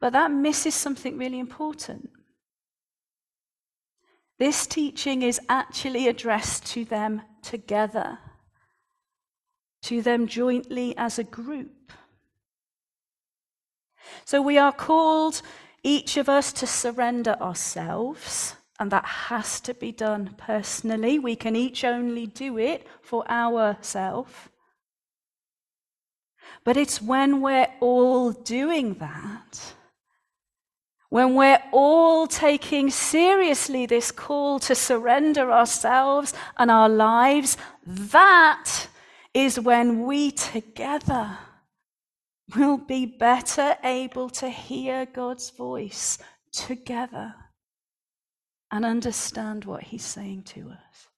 But 0.00 0.14
that 0.14 0.32
misses 0.32 0.74
something 0.74 1.18
really 1.18 1.38
important. 1.38 2.08
This 4.38 4.66
teaching 4.66 5.22
is 5.22 5.38
actually 5.48 6.08
addressed 6.08 6.66
to 6.72 6.84
them 6.84 7.22
together, 7.42 8.18
to 9.82 10.00
them 10.00 10.26
jointly 10.26 10.96
as 10.96 11.18
a 11.18 11.24
group. 11.24 11.92
So 14.24 14.40
we 14.40 14.58
are 14.58 14.72
called 14.72 15.42
each 15.82 16.16
of 16.16 16.28
us 16.28 16.52
to 16.54 16.66
surrender 16.66 17.36
ourselves, 17.40 18.56
and 18.78 18.90
that 18.90 19.04
has 19.04 19.60
to 19.60 19.74
be 19.74 19.92
done 19.92 20.34
personally. 20.38 21.18
We 21.18 21.36
can 21.36 21.56
each 21.56 21.84
only 21.84 22.26
do 22.26 22.58
it 22.58 22.86
for 23.00 23.28
ourselves. 23.30 24.32
But 26.64 26.76
it's 26.76 27.02
when 27.02 27.40
we're 27.40 27.68
all 27.80 28.32
doing 28.32 28.94
that, 28.94 29.74
when 31.08 31.34
we're 31.34 31.62
all 31.72 32.26
taking 32.26 32.90
seriously 32.90 33.84
this 33.84 34.10
call 34.10 34.58
to 34.60 34.74
surrender 34.74 35.52
ourselves 35.52 36.32
and 36.56 36.70
our 36.70 36.88
lives, 36.88 37.56
that 37.86 38.86
is 39.34 39.60
when 39.60 40.04
we 40.04 40.30
together 40.30 41.36
will 42.56 42.78
be 42.78 43.06
better 43.06 43.76
able 43.84 44.28
to 44.30 44.48
hear 44.48 45.06
God's 45.06 45.50
voice 45.50 46.18
together 46.52 47.34
and 48.70 48.84
understand 48.84 49.64
what 49.64 49.84
He's 49.84 50.04
saying 50.04 50.44
to 50.44 50.70
us. 50.70 51.08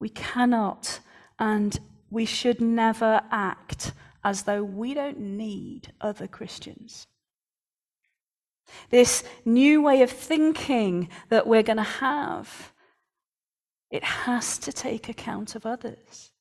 We 0.00 0.08
cannot 0.08 1.00
and 1.38 1.78
we 2.10 2.24
should 2.24 2.60
never 2.60 3.20
act 3.30 3.92
as 4.24 4.42
though 4.42 4.62
we 4.62 4.94
don't 4.94 5.20
need 5.20 5.92
other 6.00 6.26
Christians. 6.26 7.06
This 8.90 9.22
new 9.44 9.82
way 9.82 10.02
of 10.02 10.10
thinking 10.10 11.08
that 11.28 11.46
we're 11.46 11.62
going 11.62 11.76
to 11.76 11.82
have, 11.82 12.72
it 13.90 14.02
has 14.02 14.58
to 14.58 14.72
take 14.72 15.08
account 15.08 15.54
of 15.54 15.64
others. 15.64 16.32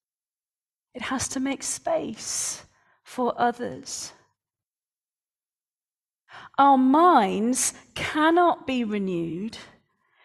It 0.95 1.03
has 1.03 1.27
to 1.29 1.41
make 1.41 1.61
space 1.61 2.63
for 3.03 3.33
others. 3.37 4.13
Our 6.57 6.77
minds 6.77 7.73
cannot 7.93 8.65
be 8.65 8.85
renewed 8.85 9.57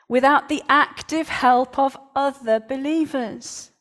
without 0.09 0.49
the 0.49 0.63
active 0.69 1.29
help 1.29 1.77
of 1.79 1.97
other 2.15 2.61
believers. 2.61 3.73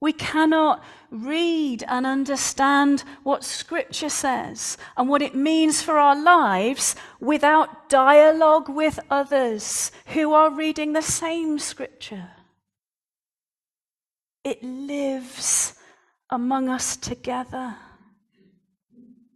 We 0.00 0.12
cannot 0.12 0.82
read 1.10 1.84
and 1.86 2.06
understand 2.06 3.04
what 3.22 3.44
Scripture 3.44 4.08
says 4.08 4.78
and 4.96 5.08
what 5.08 5.22
it 5.22 5.34
means 5.34 5.82
for 5.82 5.98
our 5.98 6.20
lives 6.20 6.96
without 7.20 7.88
dialogue 7.88 8.68
with 8.68 8.98
others 9.10 9.92
who 10.06 10.32
are 10.32 10.50
reading 10.50 10.92
the 10.92 11.02
same 11.02 11.58
Scripture. 11.58 12.30
It 14.44 14.62
lives 14.62 15.74
among 16.30 16.68
us 16.68 16.96
together. 16.96 17.76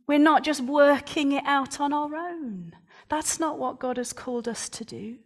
We're 0.07 0.19
not 0.19 0.45
just 0.45 0.61
working 0.61 1.33
it 1.33 1.45
out 1.47 1.81
on 1.81 1.93
our 1.93 2.15
own. 2.15 2.73
That's 3.09 3.39
not 3.39 3.59
what 3.59 3.79
God 3.79 3.97
has 3.97 4.13
called 4.13 4.49
us 4.49 4.69
to 4.71 4.85
do. 4.85 5.19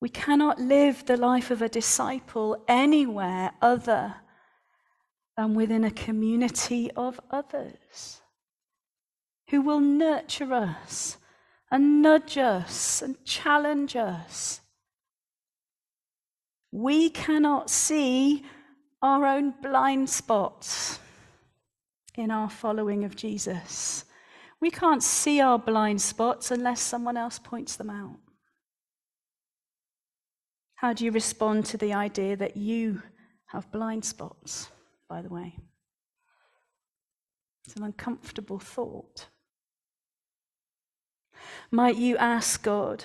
We 0.00 0.08
cannot 0.08 0.60
live 0.60 1.06
the 1.06 1.16
life 1.16 1.50
of 1.50 1.62
a 1.62 1.68
disciple 1.68 2.62
anywhere 2.68 3.52
other 3.62 4.16
than 5.36 5.54
within 5.54 5.84
a 5.84 5.90
community 5.90 6.90
of 6.92 7.20
others 7.30 8.20
who 9.50 9.60
will 9.60 9.80
nurture 9.80 10.52
us 10.52 11.18
and 11.70 12.02
nudge 12.02 12.38
us 12.38 13.02
and 13.02 13.22
challenge 13.24 13.96
us. 13.96 14.60
We 16.72 17.10
cannot 17.10 17.70
see 17.70 18.44
our 19.02 19.24
own 19.24 19.54
blind 19.62 20.10
spots 20.10 20.98
in 22.16 22.30
our 22.30 22.50
following 22.50 23.04
of 23.04 23.14
Jesus. 23.14 24.04
We 24.60 24.70
can't 24.70 25.02
see 25.02 25.40
our 25.40 25.58
blind 25.58 26.00
spots 26.00 26.50
unless 26.50 26.80
someone 26.80 27.16
else 27.16 27.38
points 27.38 27.76
them 27.76 27.90
out. 27.90 28.18
How 30.76 30.92
do 30.92 31.04
you 31.04 31.10
respond 31.10 31.66
to 31.66 31.76
the 31.76 31.94
idea 31.94 32.36
that 32.36 32.56
you 32.56 33.02
have 33.46 33.70
blind 33.70 34.04
spots, 34.04 34.68
by 35.08 35.22
the 35.22 35.28
way? 35.28 35.56
It's 37.66 37.76
an 37.76 37.82
uncomfortable 37.82 38.58
thought. 38.58 39.28
Might 41.70 41.96
you 41.96 42.16
ask 42.16 42.62
God 42.62 43.04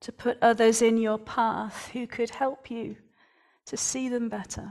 to 0.00 0.12
put 0.12 0.38
others 0.42 0.82
in 0.82 0.98
your 0.98 1.18
path 1.18 1.88
who 1.92 2.06
could 2.06 2.30
help 2.30 2.70
you 2.70 2.96
to 3.66 3.76
see 3.76 4.08
them 4.08 4.28
better? 4.28 4.70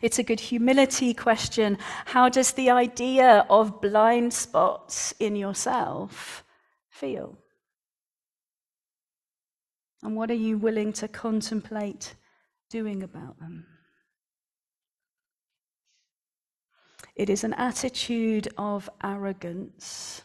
It's 0.00 0.18
a 0.18 0.22
good 0.22 0.40
humility 0.40 1.14
question. 1.14 1.78
How 2.06 2.28
does 2.28 2.52
the 2.52 2.70
idea 2.70 3.46
of 3.50 3.80
blind 3.80 4.32
spots 4.32 5.14
in 5.18 5.36
yourself 5.36 6.44
feel? 6.88 7.38
And 10.02 10.16
what 10.16 10.30
are 10.30 10.34
you 10.34 10.58
willing 10.58 10.92
to 10.94 11.08
contemplate 11.08 12.14
doing 12.70 13.02
about 13.02 13.38
them? 13.38 13.66
It 17.16 17.30
is 17.30 17.44
an 17.44 17.54
attitude 17.54 18.48
of 18.58 18.90
arrogance. 19.02 20.23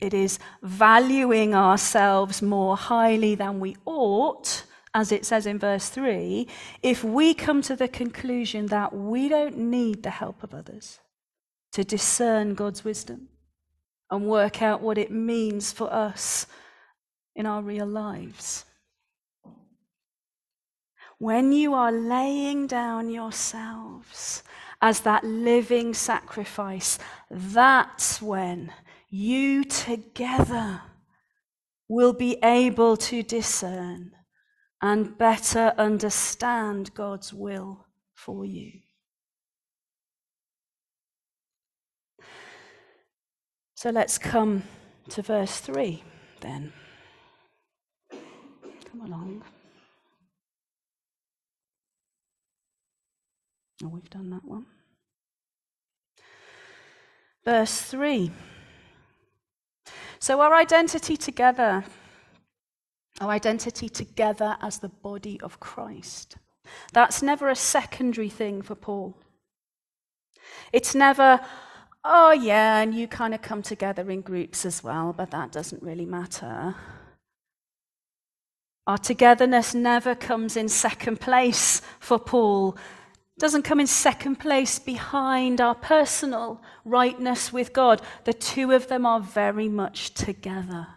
It 0.00 0.12
is 0.12 0.38
valuing 0.62 1.54
ourselves 1.54 2.42
more 2.42 2.76
highly 2.76 3.34
than 3.34 3.60
we 3.60 3.76
ought 3.84 4.64
as 4.96 5.12
it 5.12 5.26
says 5.26 5.44
in 5.44 5.58
verse 5.58 5.90
3, 5.90 6.48
if 6.82 7.04
we 7.04 7.34
come 7.34 7.60
to 7.60 7.76
the 7.76 7.86
conclusion 7.86 8.64
that 8.68 8.94
we 8.96 9.28
don't 9.28 9.58
need 9.58 10.02
the 10.02 10.08
help 10.08 10.42
of 10.42 10.54
others 10.54 11.00
to 11.72 11.84
discern 11.84 12.54
God's 12.54 12.82
wisdom 12.82 13.28
and 14.10 14.26
work 14.26 14.62
out 14.62 14.80
what 14.80 14.96
it 14.96 15.10
means 15.10 15.70
for 15.70 15.92
us 15.92 16.46
in 17.34 17.44
our 17.44 17.60
real 17.60 17.84
lives. 17.84 18.64
When 21.18 21.52
you 21.52 21.74
are 21.74 21.92
laying 21.92 22.66
down 22.66 23.10
yourselves 23.10 24.42
as 24.80 25.00
that 25.00 25.24
living 25.24 25.92
sacrifice, 25.92 26.98
that's 27.30 28.22
when 28.22 28.72
you 29.16 29.64
together 29.64 30.82
will 31.88 32.12
be 32.12 32.36
able 32.42 32.98
to 32.98 33.22
discern 33.22 34.12
and 34.82 35.16
better 35.16 35.72
understand 35.78 36.92
God's 36.94 37.32
will 37.32 37.86
for 38.14 38.44
you. 38.44 38.72
So 43.74 43.88
let's 43.88 44.18
come 44.18 44.64
to 45.08 45.22
verse 45.22 45.60
3 45.60 46.02
then. 46.40 46.72
Come 48.10 49.00
along. 49.02 49.42
Oh, 53.82 53.88
we've 53.88 54.10
done 54.10 54.28
that 54.30 54.44
one. 54.44 54.66
Verse 57.44 57.80
3. 57.80 58.30
So, 60.18 60.40
our 60.40 60.54
identity 60.54 61.16
together 61.16 61.84
our 63.20 63.30
identity 63.30 63.88
together 63.88 64.56
as 64.60 64.78
the 64.78 64.88
body 64.88 65.40
of 65.42 65.60
Christ. 65.60 66.36
That's 66.92 67.22
never 67.22 67.48
a 67.48 67.56
secondary 67.56 68.28
thing 68.28 68.62
for 68.62 68.74
Paul. 68.74 69.16
It's 70.72 70.94
never, 70.94 71.40
oh, 72.04 72.32
yeah, 72.32 72.80
and 72.80 72.94
you 72.94 73.08
kind 73.08 73.34
of 73.34 73.40
come 73.40 73.62
together 73.62 74.10
in 74.10 74.20
groups 74.20 74.66
as 74.66 74.84
well, 74.84 75.14
but 75.16 75.30
that 75.30 75.52
doesn't 75.52 75.82
really 75.82 76.04
matter. 76.04 76.74
Our 78.86 78.98
togetherness 78.98 79.74
never 79.74 80.14
comes 80.14 80.56
in 80.56 80.68
second 80.68 81.20
place 81.20 81.80
for 81.98 82.18
Paul. 82.18 82.76
Doesn't 83.38 83.62
come 83.62 83.80
in 83.80 83.86
second 83.86 84.36
place 84.36 84.78
behind 84.78 85.60
our 85.60 85.74
personal 85.74 86.62
rightness 86.84 87.52
with 87.52 87.72
God. 87.72 88.00
The 88.24 88.32
two 88.32 88.72
of 88.72 88.88
them 88.88 89.04
are 89.04 89.20
very 89.20 89.68
much 89.68 90.14
together 90.14 90.88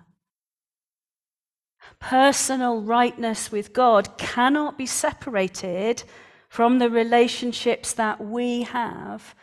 personal 2.00 2.82
rightness 2.82 3.52
with 3.52 3.74
God 3.74 4.18
cannot 4.18 4.78
be 4.78 4.86
separated 4.86 6.04
from 6.48 6.80
the 6.80 6.90
relationships 6.90 7.94
that 7.94 8.24
we 8.24 8.64
have 8.64 9.36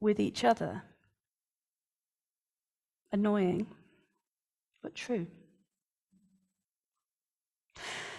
with 0.00 0.18
each 0.20 0.44
other. 0.44 0.82
Annoying, 3.12 3.66
but 4.82 4.94
true. 4.94 5.26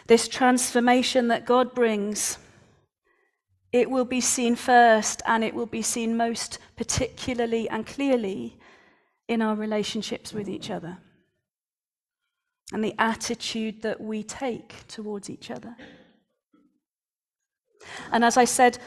This 0.08 0.28
transformation 0.28 1.30
that 1.30 1.46
God 1.46 1.74
brings, 1.74 2.38
it 3.76 3.90
will 3.90 4.06
be 4.06 4.22
seen 4.22 4.56
first 4.56 5.22
and 5.26 5.44
it 5.44 5.54
will 5.54 5.66
be 5.66 5.82
seen 5.82 6.16
most 6.16 6.60
particularly 6.78 7.68
and 7.68 7.86
clearly 7.86 8.58
in 9.28 9.42
our 9.42 9.54
relationships 9.54 10.32
with 10.32 10.48
each 10.48 10.70
other 10.70 10.98
and 12.72 12.82
the 12.82 12.96
attitude 12.98 13.82
that 13.82 14.00
we 14.00 14.24
take 14.24 14.88
towards 14.88 15.30
each 15.30 15.52
other. 15.52 15.76
And 18.14 18.24
as 18.24 18.38
I 18.38 18.46
said 18.46 18.80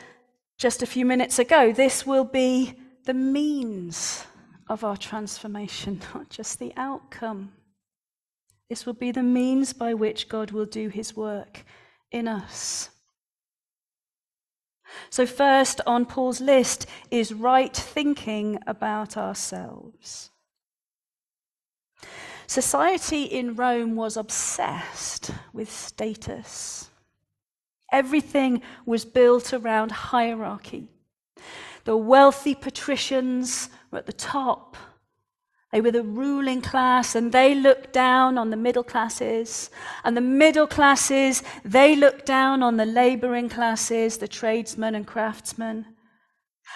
just 0.57 0.83
a 0.83 0.87
few 0.87 1.05
minutes 1.05 1.39
ago, 1.39 1.71
this 1.71 2.07
will 2.07 2.25
be 2.25 2.73
the 3.05 3.15
means 3.15 4.25
of 4.69 4.85
our 4.85 4.97
transformation, 4.97 6.01
not 6.15 6.31
just 6.31 6.59
the 6.59 6.73
outcome. 6.79 7.53
This 8.71 8.87
will 8.87 8.95
be 8.95 9.13
the 9.13 9.23
means 9.23 9.75
by 9.75 9.93
which 9.93 10.31
God 10.31 10.51
will 10.51 10.67
do 10.67 10.89
his 10.89 11.15
work 11.15 11.63
in 12.11 12.27
us. 12.27 12.89
So, 15.11 15.27
first 15.27 15.81
on 15.87 16.07
Paul's 16.07 16.41
list 16.41 16.87
is 17.11 17.33
right 17.33 17.75
thinking 17.75 18.59
about 18.67 19.17
ourselves. 19.17 20.31
Society 22.47 23.25
in 23.25 23.55
Rome 23.55 23.95
was 23.95 24.17
obsessed 24.17 25.31
with 25.53 25.71
status. 25.71 26.89
Everything 27.93 28.63
was 28.87 29.05
built 29.05 29.53
around 29.53 29.93
hierarchy. 29.93 30.89
The 31.85 31.97
wealthy 31.97 32.55
patricians 32.55 33.71
were 33.91 33.99
at 33.99 34.07
the 34.07 34.13
top. 34.13 34.77
They 35.73 35.81
were 35.83 35.91
the 35.91 36.03
ruling 36.03 36.63
class 36.63 37.15
and 37.15 37.31
they 37.31 37.55
looked 37.55 37.93
down 37.93 38.39
on 38.39 38.51
the 38.51 38.57
middle 38.57 38.83
classes. 38.83 39.71
And 40.03 40.17
the 40.17 40.23
middle 40.23 40.67
classes, 40.67 41.43
they 41.65 41.95
looked 41.95 42.25
down 42.25 42.63
on 42.63 42.79
the 42.79 42.87
laboring 42.87 43.49
classes, 43.49 44.17
the 44.17 44.29
tradesmen 44.29 44.95
and 44.95 45.07
craftsmen. 45.07 45.87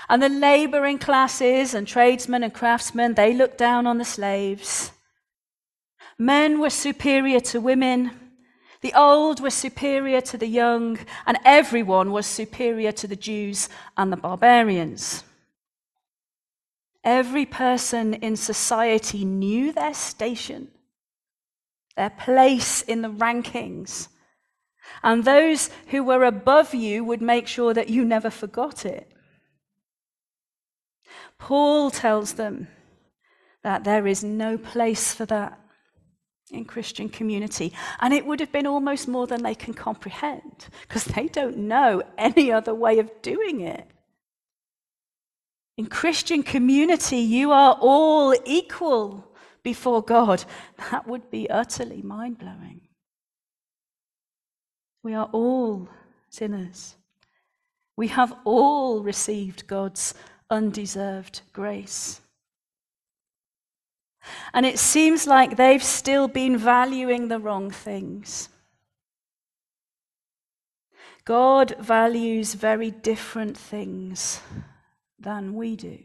And 0.09 0.23
the 0.23 0.29
laboring 0.29 0.99
classes 0.99 1.75
and 1.75 1.87
tradesmen 1.87 2.43
and 2.43 2.53
craftsmen, 2.53 3.15
they 3.15 3.33
looked 3.33 3.59
down 3.59 3.87
on 3.87 3.99
the 3.99 4.05
slaves. 4.05 4.91
Men 6.19 6.61
were 6.61 6.71
superior 6.71 7.41
to 7.41 7.61
women, 7.61 8.11
the 8.83 8.93
old 8.95 9.41
were 9.41 9.51
superior 9.51 10.21
to 10.23 10.37
the 10.37 10.47
young, 10.47 10.99
and 11.25 11.39
everyone 11.45 12.11
was 12.11 12.27
superior 12.27 12.91
to 12.93 13.07
the 13.07 13.17
Jews 13.17 13.69
and 13.97 14.13
the 14.13 14.17
barbarians. 14.17 15.23
Every 17.05 17.47
person 17.47 18.15
in 18.15 18.37
society 18.37 19.25
knew 19.25 19.73
their 19.73 19.95
station, 19.95 20.69
their 21.97 22.11
place 22.11 22.83
in 22.83 23.03
the 23.03 23.11
rankings, 23.11 24.09
and 25.03 25.25
those 25.25 25.71
who 25.89 26.05
were 26.05 26.25
above 26.25 26.75
you 26.75 27.05
would 27.05 27.23
make 27.23 27.47
sure 27.47 27.75
that 27.75 27.89
you 27.89 28.05
never 28.05 28.31
forgot 28.31 28.85
it. 28.85 29.13
Paul 31.39 31.91
tells 31.91 32.35
them 32.35 32.69
that 33.63 33.85
there 33.85 34.07
is 34.07 34.23
no 34.23 34.59
place 34.59 35.13
for 35.15 35.27
that 35.27 35.59
in 36.53 36.65
Christian 36.65 37.09
community. 37.09 37.73
And 38.01 38.13
it 38.13 38.27
would 38.27 38.41
have 38.41 38.53
been 38.53 38.67
almost 38.67 39.09
more 39.09 39.27
than 39.27 39.43
they 39.43 39.55
can 39.55 39.75
comprehend 39.75 40.69
because 40.83 41.05
they 41.05 41.29
don't 41.29 41.57
know 41.57 42.03
any 42.19 42.53
other 42.53 42.75
way 42.75 42.99
of 42.99 43.11
doing 43.23 43.61
it. 43.61 43.89
In 45.79 45.87
Christian 45.87 46.43
community, 46.43 47.19
you 47.19 47.51
are 47.51 47.77
all 47.81 48.35
equal 48.45 49.25
before 49.63 50.03
God. 50.03 50.45
That 50.91 51.07
would 51.07 51.31
be 51.31 51.49
utterly 51.49 52.03
mind 52.03 52.39
blowing. 52.39 52.83
We 55.03 55.15
are 55.15 55.29
all 55.33 55.89
sinners. 56.29 56.97
We 57.97 58.09
have 58.09 58.37
all 58.45 59.03
received 59.03 59.67
God's 59.67 60.15
undeserved 60.51 61.43
grace. 61.53 62.21
And 64.53 64.65
it 64.67 64.79
seems 64.79 65.27
like 65.27 65.57
they've 65.57 65.83
still 65.83 66.29
been 66.29 66.57
valuing 66.57 67.29
the 67.29 67.41
wrong 67.41 67.71
things. 67.71 68.49
God 71.25 71.75
values 71.81 72.55
very 72.55 72.91
different 72.91 73.57
things 73.57 74.41
than 75.23 75.55
we 75.55 75.77
do. 75.77 75.99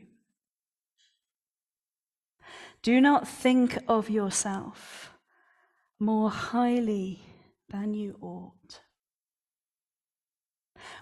Do 2.82 3.02
not 3.02 3.28
think 3.28 3.78
of 3.88 4.10
yourself 4.10 5.12
more 6.00 6.30
highly 6.30 7.22
than 7.70 7.94
you 7.94 8.18
ought. 8.22 8.82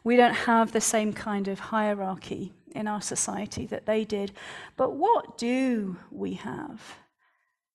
We 0.03 0.15
don't 0.15 0.33
have 0.33 0.71
the 0.71 0.81
same 0.81 1.13
kind 1.13 1.47
of 1.47 1.59
hierarchy 1.59 2.53
in 2.73 2.87
our 2.87 3.01
society 3.01 3.65
that 3.67 3.85
they 3.85 4.03
did, 4.03 4.31
but 4.77 4.93
what 4.93 5.37
do 5.37 5.97
we 6.11 6.33
have 6.33 6.81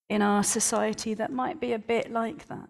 in 0.09 0.23
our 0.23 0.43
society 0.43 1.15
that 1.15 1.33
might 1.33 1.61
be 1.61 1.73
a 1.73 1.79
bit 1.79 2.11
like 2.11 2.49
that? 2.49 2.69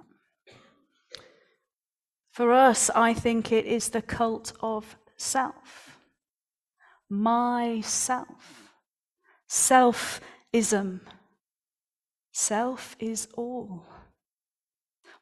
For 2.32 2.52
us, 2.52 2.90
I 2.90 3.14
think 3.14 3.50
it 3.50 3.66
is 3.66 3.88
the 3.88 4.02
cult 4.02 4.52
of 4.60 4.96
self. 5.16 5.89
Myself. 7.10 8.72
Selfism. 9.48 11.00
Self 12.32 12.96
is 13.00 13.28
all. 13.34 13.84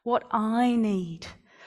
What 0.03 0.23
I 0.31 0.75
need, 0.75 1.25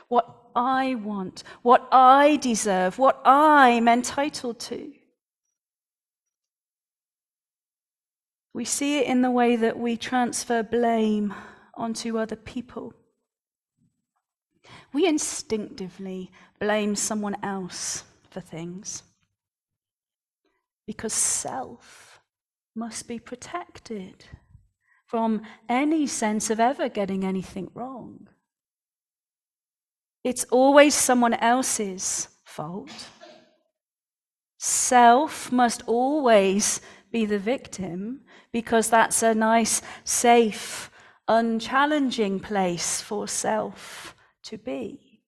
what 0.09 0.35
I 0.55 0.95
want, 0.95 1.43
what 1.63 1.89
I 1.91 2.37
deserve, 2.37 2.99
what 2.99 3.21
I'm 3.25 3.89
entitled 3.89 4.61
to. 4.61 4.93
We 8.55 8.65
see 8.65 8.99
it 8.99 9.07
in 9.07 9.23
the 9.23 9.31
way 9.31 9.57
that 9.57 9.79
we 9.79 9.97
transfer 9.97 10.63
blame 10.63 11.35
onto 11.75 12.19
other 12.19 12.37
people. 12.37 12.95
We 14.93 15.07
instinctively 15.07 16.31
blame 16.61 16.95
someone 16.95 17.37
else 17.43 18.05
for 18.31 18.41
things 18.41 19.03
because 20.87 21.13
self 21.13 22.21
must 22.75 23.07
be 23.07 23.19
protected 23.19 24.25
from 25.07 25.43
any 25.69 26.07
sense 26.07 26.51
of 26.51 26.59
ever 26.59 26.89
getting 26.89 27.25
anything 27.25 27.71
wrong. 27.75 28.29
It's 30.25 30.45
always 30.45 30.95
someone 30.95 31.35
else's 31.35 32.29
fault. 32.45 33.09
Self 34.59 35.53
must 35.53 35.83
always 35.87 36.81
be 37.11 37.27
the 37.27 37.39
victim 37.39 38.23
because 38.53 38.89
that's 38.89 39.23
a 39.23 39.35
nice, 39.35 39.83
safe, 40.05 40.91
unchallenging 41.29 42.41
place 42.41 43.01
for 43.01 43.29
self 43.29 44.15
to 44.45 44.57
be. 44.57 45.21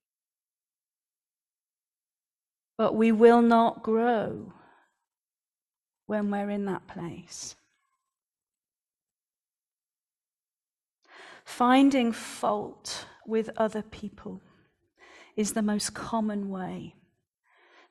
But 2.78 2.94
we 2.94 3.12
will 3.12 3.42
not 3.42 3.82
grow 3.82 4.52
when 6.06 6.30
we're 6.30 6.50
in 6.50 6.64
that 6.66 6.86
place. 6.86 7.56
Finding 11.44 12.12
fault 12.12 13.06
with 13.26 13.50
other 13.56 13.82
people 13.82 14.40
is 15.36 15.52
the 15.52 15.62
most 15.62 15.94
common 15.94 16.48
way 16.48 16.94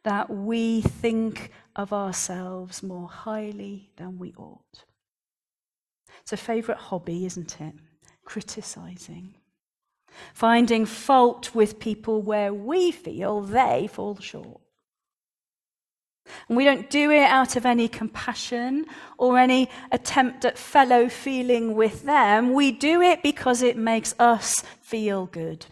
that 0.04 0.30
we 0.30 0.82
think 0.82 1.52
of 1.76 1.94
ourselves 1.94 2.84
more 2.84 3.08
highly 3.08 3.90
than 3.98 4.18
we 4.20 4.34
ought. 4.38 4.84
It's 6.22 6.34
a 6.34 6.38
favourite 6.38 6.80
hobby, 6.80 7.26
isn't 7.26 7.60
it? 7.62 7.74
Criticizing. 8.26 9.36
Finding 10.34 10.86
fault 10.86 11.56
with 11.56 11.80
people 11.80 12.22
where 12.22 12.54
we 12.54 12.92
feel 12.92 13.42
they 13.42 13.88
fall 13.92 14.18
short. 14.20 14.62
And 16.48 16.58
we 16.58 16.66
don't 16.66 16.90
do 16.90 17.12
it 17.12 17.24
out 17.24 17.56
of 17.56 17.66
any 17.66 17.88
compassion 17.88 18.86
or 19.18 19.38
any 19.38 19.70
attempt 19.92 20.46
at 20.46 20.58
fellow 20.58 21.10
feeling 21.10 21.76
with 21.76 22.04
them. 22.04 22.54
We 22.54 22.72
do 22.72 23.02
it 23.02 23.22
because 23.22 23.62
it 23.62 23.78
makes 23.78 24.16
us 24.20 24.64
feel 24.82 25.26
good 25.26 25.66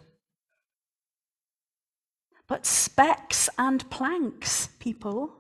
but 2.52 2.66
specks 2.66 3.50
and 3.58 3.90
planks, 3.90 4.68
people. 4.78 5.32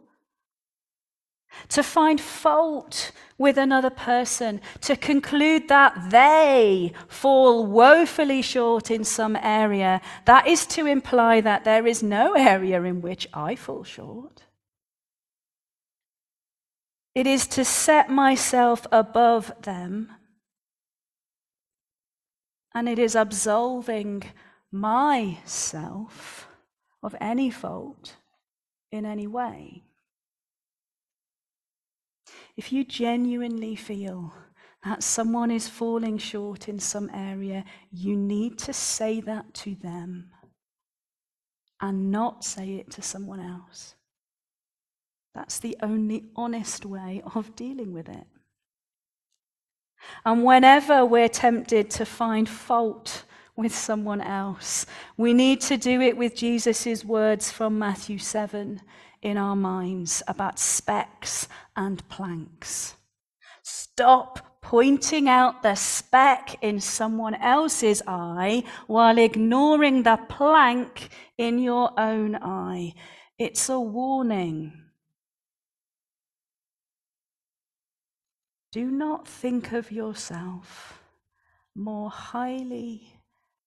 To 1.67 1.83
find 1.83 2.21
fault 2.21 3.11
with 3.37 3.57
another 3.57 3.89
person, 3.89 4.61
to 4.79 4.95
conclude 4.95 5.67
that 5.67 6.09
they 6.09 6.93
fall 7.09 7.65
woefully 7.65 8.41
short 8.41 8.89
in 8.89 9.03
some 9.03 9.35
area, 9.35 9.99
that 10.23 10.47
is 10.47 10.65
to 10.67 10.85
imply 10.85 11.41
that 11.41 11.65
there 11.65 11.85
is 11.85 12.01
no 12.01 12.33
area 12.35 12.81
in 12.83 13.01
which 13.01 13.27
I 13.33 13.57
fall 13.57 13.83
short. 13.83 14.43
It 17.13 17.27
is 17.27 17.45
to 17.47 17.65
set 17.65 18.09
myself 18.09 18.87
above 18.91 19.53
them, 19.63 20.13
and 22.73 22.87
it 22.87 22.97
is 22.97 23.15
absolving 23.15 24.23
myself 24.71 26.47
of 27.03 27.15
any 27.19 27.49
fault 27.49 28.15
in 28.91 29.05
any 29.05 29.27
way. 29.27 29.83
If 32.55 32.71
you 32.71 32.85
genuinely 32.85 33.75
feel 33.75 34.33
that 34.83 35.03
someone 35.03 35.51
is 35.51 35.67
falling 35.67 36.17
short 36.17 36.69
in 36.69 36.79
some 36.79 37.09
area, 37.13 37.65
you 37.91 38.15
need 38.15 38.57
to 38.59 38.73
say 38.73 39.21
that 39.21 39.53
to 39.53 39.75
them 39.75 40.31
and 41.81 42.11
not 42.11 42.43
say 42.43 42.75
it 42.75 42.89
to 42.91 43.01
someone 43.01 43.39
else. 43.39 43.95
That's 45.33 45.59
the 45.59 45.77
only 45.81 46.25
honest 46.35 46.85
way 46.85 47.21
of 47.35 47.55
dealing 47.55 47.93
with 47.93 48.09
it. 48.09 48.27
And 50.25 50.43
whenever 50.43 51.05
we're 51.05 51.29
tempted 51.29 51.89
to 51.91 52.05
find 52.05 52.49
fault 52.49 53.23
with 53.55 53.75
someone 53.75 54.21
else. 54.21 54.85
We 55.17 55.33
need 55.33 55.61
to 55.61 55.77
do 55.77 56.01
it 56.01 56.17
with 56.17 56.35
Jesus' 56.35 57.05
words 57.05 57.51
from 57.51 57.77
Matthew 57.77 58.17
7 58.17 58.81
in 59.21 59.37
our 59.37 59.55
minds 59.55 60.23
about 60.27 60.59
specks 60.59 61.47
and 61.75 62.07
planks. 62.09 62.95
Stop 63.61 64.61
pointing 64.61 65.27
out 65.27 65.63
the 65.63 65.75
speck 65.75 66.57
in 66.61 66.79
someone 66.79 67.35
else's 67.35 68.01
eye 68.07 68.63
while 68.87 69.17
ignoring 69.17 70.03
the 70.03 70.17
plank 70.29 71.09
in 71.37 71.59
your 71.59 71.91
own 71.99 72.35
eye. 72.35 72.93
It's 73.37 73.69
a 73.69 73.79
warning. 73.79 74.80
Do 78.71 78.89
not 78.89 79.27
think 79.27 79.73
of 79.73 79.91
yourself 79.91 81.01
more 81.75 82.09
highly 82.09 83.19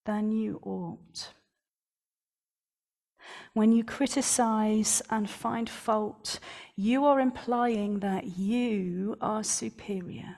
than 0.06 0.32
you 0.32 0.60
ought. 0.62 1.28
When 3.52 3.72
you 3.72 3.84
criticize 3.84 5.02
and 5.10 5.28
find 5.28 5.68
fault, 5.68 6.40
you 6.76 7.04
are 7.04 7.20
implying 7.20 8.00
that 8.00 8.38
you 8.38 9.16
are 9.20 9.44
superior. 9.44 10.36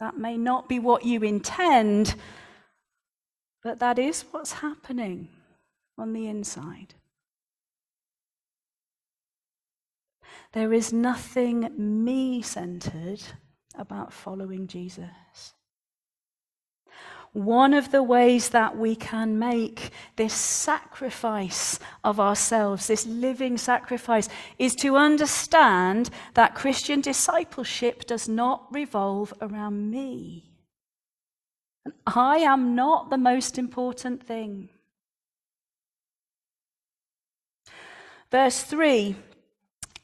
That 0.00 0.16
may 0.16 0.36
not 0.36 0.68
be 0.68 0.78
what 0.78 1.04
you 1.04 1.22
intend, 1.22 2.14
but 3.62 3.80
that 3.80 3.98
is 3.98 4.24
what's 4.30 4.52
happening 4.52 5.28
on 5.98 6.12
the 6.12 6.28
inside. 6.28 6.94
There 10.52 10.72
is 10.72 10.92
nothing 10.92 11.70
me 11.76 12.42
centered 12.42 13.22
about 13.74 14.12
following 14.12 14.66
Jesus. 14.66 15.54
One 17.32 17.74
of 17.74 17.90
the 17.90 18.02
ways 18.02 18.48
that 18.48 18.76
we 18.78 18.96
can 18.96 19.38
make 19.38 19.90
this 20.16 20.32
sacrifice 20.32 21.78
of 22.02 22.18
ourselves, 22.18 22.86
this 22.86 23.06
living 23.06 23.58
sacrifice, 23.58 24.28
is 24.58 24.74
to 24.76 24.96
understand 24.96 26.08
that 26.34 26.54
Christian 26.54 27.02
discipleship 27.02 28.06
does 28.06 28.28
not 28.28 28.66
revolve 28.72 29.34
around 29.42 29.90
me. 29.90 30.50
And 31.84 31.94
I 32.06 32.38
am 32.38 32.74
not 32.74 33.10
the 33.10 33.18
most 33.18 33.58
important 33.58 34.26
thing. 34.26 34.70
Verse 38.30 38.62
3 38.62 39.16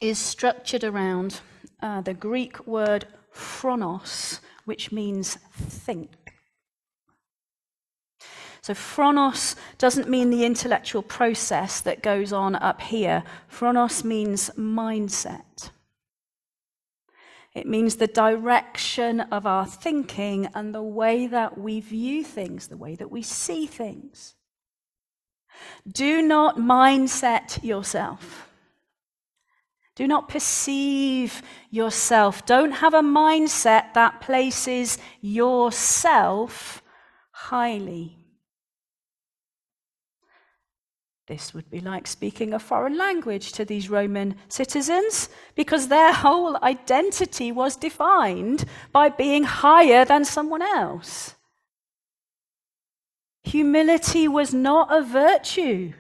is 0.09 0.19
structured 0.19 0.85
around 0.85 1.41
uh, 1.81 2.01
the 2.03 2.13
Greek 2.13 2.67
word 2.67 3.07
phronos, 3.33 4.41
which 4.67 4.93
means 4.93 5.39
think. 5.57 6.11
So, 8.61 8.75
phronos 8.75 9.57
doesn't 9.79 10.09
mean 10.09 10.31
the 10.31 10.45
intellectual 10.45 11.03
process 11.03 11.81
that 11.81 12.03
goes 12.03 12.33
on 12.33 12.55
up 12.55 12.81
here. 12.81 13.23
Phronos 13.51 14.05
means 14.05 14.51
mindset. 14.59 15.71
It 17.55 17.67
means 17.67 17.97
the 17.97 18.07
direction 18.07 19.21
of 19.21 19.47
our 19.47 19.65
thinking 19.65 20.49
and 20.55 20.75
the 20.75 20.83
way 20.83 21.27
that 21.27 21.57
we 21.57 21.81
view 21.81 22.25
things, 22.25 22.67
the 22.67 22.77
way 22.77 22.95
that 22.97 23.11
we 23.11 23.23
see 23.23 23.67
things. 23.67 24.35
Do 25.91 26.21
not 26.21 26.57
mindset 26.57 27.63
yourself. 27.63 28.51
Do 29.97 30.09
not 30.09 30.29
perceive 30.29 31.41
yourself. 31.71 32.45
Don't 32.47 32.73
have 32.73 32.95
a 32.95 33.03
mindset 33.03 33.95
that 33.95 34.21
places 34.21 34.99
yourself 35.21 36.83
highly. 37.31 38.19
This 41.27 41.55
would 41.55 41.71
be 41.71 41.81
like 41.81 42.07
speaking 42.07 42.53
a 42.53 42.59
foreign 42.59 42.99
language 42.99 43.53
to 43.53 43.65
these 43.65 43.89
Roman 43.89 44.35
citizens 44.49 45.31
because 45.55 45.89
their 45.89 46.13
whole 46.13 46.63
identity 46.63 47.51
was 47.51 47.77
defined 47.77 48.67
by 48.93 49.09
being 49.09 49.45
higher 49.45 50.05
than 50.05 50.25
someone 50.25 50.61
else. 50.61 51.35
Humility 53.45 54.29
was 54.29 54.53
not 54.53 54.95
a 54.95 55.03
virtue 55.03 55.95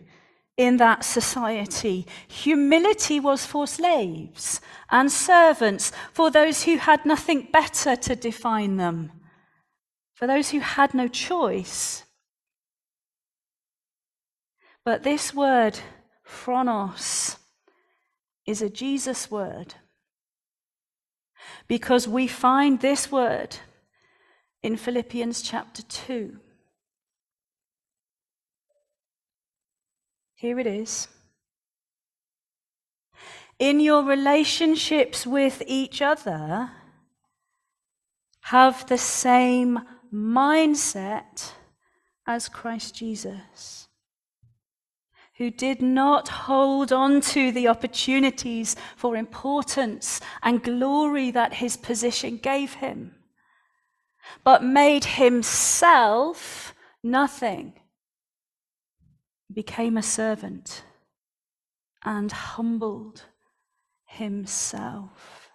in 0.57 0.77
that 0.77 1.05
society. 1.05 2.07
Humility 2.29 3.19
was 3.19 3.45
for 3.45 3.67
slaves 3.67 4.61
and 4.91 5.11
servants, 5.11 5.93
for 6.13 6.31
those 6.31 6.65
who 6.65 6.77
had 6.77 7.05
nothing 7.05 7.49
better 7.53 7.97
to 7.97 8.15
define 8.15 8.77
them, 8.77 9.13
for 10.15 10.27
those 10.27 10.51
who 10.51 10.61
had 10.61 10.95
no 10.95 11.09
choice. 11.09 12.05
But 14.85 15.03
this 15.03 15.35
word, 15.35 15.81
phronos, 16.27 17.37
is 18.47 18.61
a 18.61 18.69
Jesus 18.69 19.31
word 19.31 19.75
because 21.67 22.07
we 22.07 22.27
find 22.27 22.81
this 22.81 23.11
word 23.11 23.57
in 24.63 24.77
Philippians 24.77 25.43
chapter 25.43 25.83
2. 25.83 26.39
Here 30.45 30.59
it 30.59 30.67
is. 30.67 31.09
In 33.59 33.81
your 33.81 34.05
relationships 34.05 35.27
with 35.27 35.63
each 35.67 36.03
other, 36.03 36.71
have 38.43 38.87
the 38.87 38.99
same 38.99 39.81
mindset 40.13 41.53
as 42.27 42.51
Christ 42.51 42.95
Jesus 42.95 43.89
who 45.39 45.51
did 45.51 45.81
not 45.81 46.29
hold 46.29 46.93
on 46.93 47.23
to 47.23 47.51
the 47.51 47.67
opportunities 47.67 48.77
for 48.97 49.17
importance 49.17 50.21
and 50.43 50.63
glory 50.63 51.31
that 51.31 51.55
his 51.55 51.79
position 51.79 52.37
gave 52.37 52.75
him, 52.75 53.15
but 54.45 54.63
made 54.63 55.07
himself 55.07 56.75
nothing, 57.03 57.81
became 59.53 59.97
a 59.97 60.03
servant, 60.03 60.85
and 62.05 62.31
humbled 62.33 63.25
himself. 64.05 65.51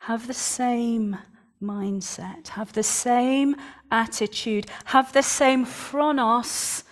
Have 0.00 0.26
the 0.26 0.34
same 0.34 1.16
mindset, 1.62 2.48
have 2.48 2.72
the 2.72 2.82
same 2.82 3.56
attitude, 3.90 4.66
have 4.86 5.12
the 5.12 5.22
same 5.22 5.64
phronos 5.64 6.82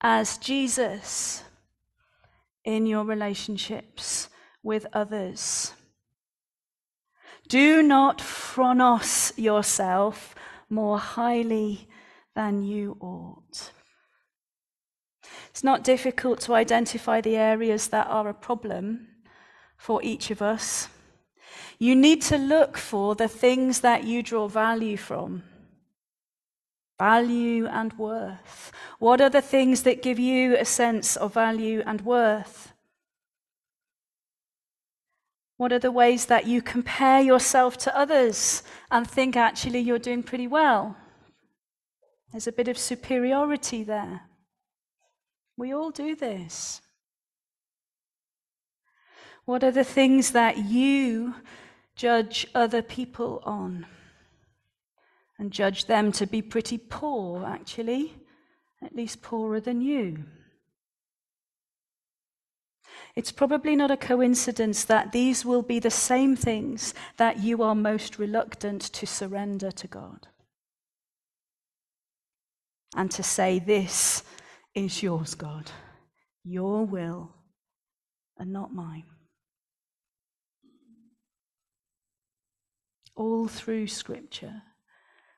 as 0.00 0.38
Jesus 0.38 1.42
in 2.64 2.86
your 2.86 3.04
relationships 3.04 4.28
with 4.62 4.86
others. 4.92 5.72
Do 7.48 7.82
not 7.82 8.18
phronos 8.18 9.36
yourself 9.36 10.34
more 10.70 10.98
highly 10.98 11.88
than 12.34 12.62
you 12.62 12.96
ought. 13.00 13.70
It's 15.54 15.62
not 15.62 15.84
difficult 15.84 16.40
to 16.40 16.54
identify 16.54 17.20
the 17.20 17.36
areas 17.36 17.86
that 17.88 18.08
are 18.08 18.26
a 18.28 18.34
problem 18.34 19.06
for 19.76 20.02
each 20.02 20.32
of 20.32 20.42
us. 20.42 20.88
You 21.78 21.94
need 21.94 22.22
to 22.22 22.36
look 22.36 22.76
for 22.76 23.14
the 23.14 23.28
things 23.28 23.78
that 23.82 24.02
you 24.02 24.20
draw 24.20 24.48
value 24.48 24.96
from 24.96 25.44
value 26.98 27.66
and 27.66 27.92
worth. 27.92 28.72
What 28.98 29.20
are 29.20 29.30
the 29.30 29.40
things 29.40 29.84
that 29.84 30.02
give 30.02 30.18
you 30.18 30.56
a 30.56 30.64
sense 30.64 31.14
of 31.14 31.34
value 31.34 31.84
and 31.86 32.00
worth? 32.00 32.72
What 35.56 35.72
are 35.72 35.78
the 35.78 35.92
ways 35.92 36.26
that 36.26 36.48
you 36.48 36.62
compare 36.62 37.20
yourself 37.20 37.76
to 37.78 37.96
others 37.96 38.64
and 38.90 39.08
think 39.08 39.36
actually 39.36 39.78
you're 39.78 40.00
doing 40.00 40.24
pretty 40.24 40.48
well? 40.48 40.96
There's 42.32 42.48
a 42.48 42.52
bit 42.52 42.66
of 42.66 42.76
superiority 42.76 43.84
there. 43.84 44.22
We 45.56 45.72
all 45.72 45.90
do 45.90 46.16
this. 46.16 46.80
What 49.44 49.62
are 49.62 49.70
the 49.70 49.84
things 49.84 50.32
that 50.32 50.58
you 50.58 51.34
judge 51.94 52.46
other 52.54 52.82
people 52.82 53.42
on? 53.44 53.86
and 55.38 55.52
judge 55.52 55.86
them 55.86 56.12
to 56.12 56.26
be 56.26 56.42
pretty 56.42 56.78
poor, 56.78 57.44
actually, 57.44 58.14
at 58.82 58.94
least 58.94 59.22
poorer 59.22 59.60
than 59.60 59.80
you. 59.80 60.24
It's 63.16 63.32
probably 63.32 63.76
not 63.76 63.90
a 63.90 63.96
coincidence 63.96 64.84
that 64.84 65.12
these 65.12 65.44
will 65.44 65.62
be 65.62 65.78
the 65.78 65.90
same 65.90 66.36
things 66.36 66.94
that 67.16 67.40
you 67.40 67.62
are 67.62 67.74
most 67.74 68.18
reluctant 68.18 68.82
to 68.82 69.06
surrender 69.06 69.70
to 69.72 69.86
God. 69.86 70.28
And 72.96 73.10
to 73.12 73.22
say, 73.22 73.58
This 73.58 74.22
is 74.74 75.02
yours, 75.02 75.34
God, 75.34 75.70
your 76.44 76.84
will, 76.84 77.34
and 78.38 78.52
not 78.52 78.74
mine. 78.74 79.04
All 83.16 83.46
through 83.46 83.86
Scripture 83.86 84.62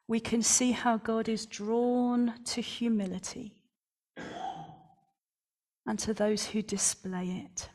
we 0.09 0.21
can 0.21 0.43
see 0.43 0.73
how 0.73 0.97
God 0.97 1.29
is 1.29 1.47
drawn 1.47 2.35
to 2.45 2.61
humility 2.61 3.55
and 5.87 5.99
to 5.99 6.15
those 6.15 6.47
who 6.47 6.63
display 6.63 7.45
it. 7.45 7.69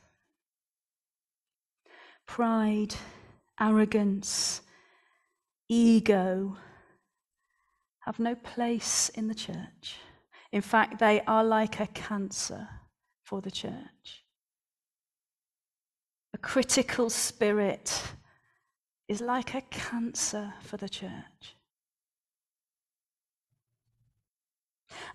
Pride, 2.26 2.96
arrogance, 3.60 4.62
ego 5.68 6.58
have 8.06 8.20
no 8.20 8.36
place 8.36 9.10
in 9.10 9.28
the 9.28 9.36
church. 9.36 9.98
In 10.52 10.62
fact, 10.62 11.00
they 11.00 11.22
are 11.22 11.44
like 11.44 11.80
a 11.80 11.88
cancer 11.88 12.68
for 13.24 13.42
the 13.42 13.52
church. 13.52 14.26
A 16.34 16.38
critical 16.38 17.10
spirit 17.10 18.02
is 19.08 19.22
like 19.22 19.54
a 19.54 19.62
cancer 19.62 20.54
for 20.62 20.78
the 20.78 20.90
church. 20.90 21.56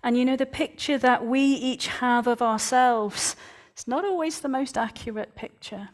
And 0.03 0.17
you 0.17 0.25
know, 0.25 0.35
the 0.35 0.45
picture 0.45 0.97
that 0.97 1.25
we 1.25 1.41
each 1.41 1.87
have 1.87 2.27
of 2.27 2.41
ourselves 2.41 3.35
is 3.75 3.87
not 3.87 4.05
always 4.05 4.39
the 4.39 4.49
most 4.49 4.77
accurate 4.77 5.35
picture. 5.35 5.89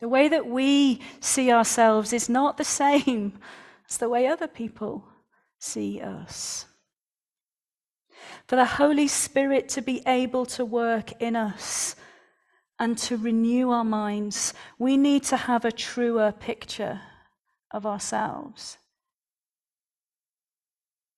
The 0.00 0.08
way 0.08 0.28
that 0.28 0.46
we 0.46 1.00
see 1.20 1.52
ourselves 1.52 2.12
is 2.12 2.28
not 2.28 2.56
the 2.56 2.64
same 2.82 3.38
as 3.88 3.98
the 3.98 4.08
way 4.08 4.26
other 4.26 4.48
people 4.48 5.04
see 5.58 6.00
us. 6.00 6.66
For 8.46 8.56
the 8.56 8.64
Holy 8.64 9.08
Spirit 9.08 9.68
to 9.70 9.82
be 9.82 10.02
able 10.06 10.46
to 10.46 10.64
work 10.64 11.20
in 11.20 11.36
us 11.36 11.96
and 12.78 12.96
to 12.98 13.16
renew 13.16 13.70
our 13.70 13.84
minds, 13.84 14.54
we 14.78 14.96
need 14.96 15.22
to 15.24 15.36
have 15.36 15.64
a 15.64 15.72
truer 15.72 16.32
picture 16.32 17.00
of 17.70 17.86
ourselves. 17.86 18.78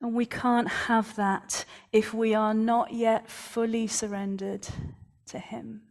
And 0.00 0.14
we 0.14 0.26
can't 0.26 0.68
have 0.68 1.14
that 1.14 1.64
if 1.92 2.12
we 2.12 2.34
are 2.34 2.52
not 2.52 2.92
yet 2.92 3.30
fully 3.30 3.86
surrendered 3.86 4.66
to 5.26 5.38
Him. 5.38 5.82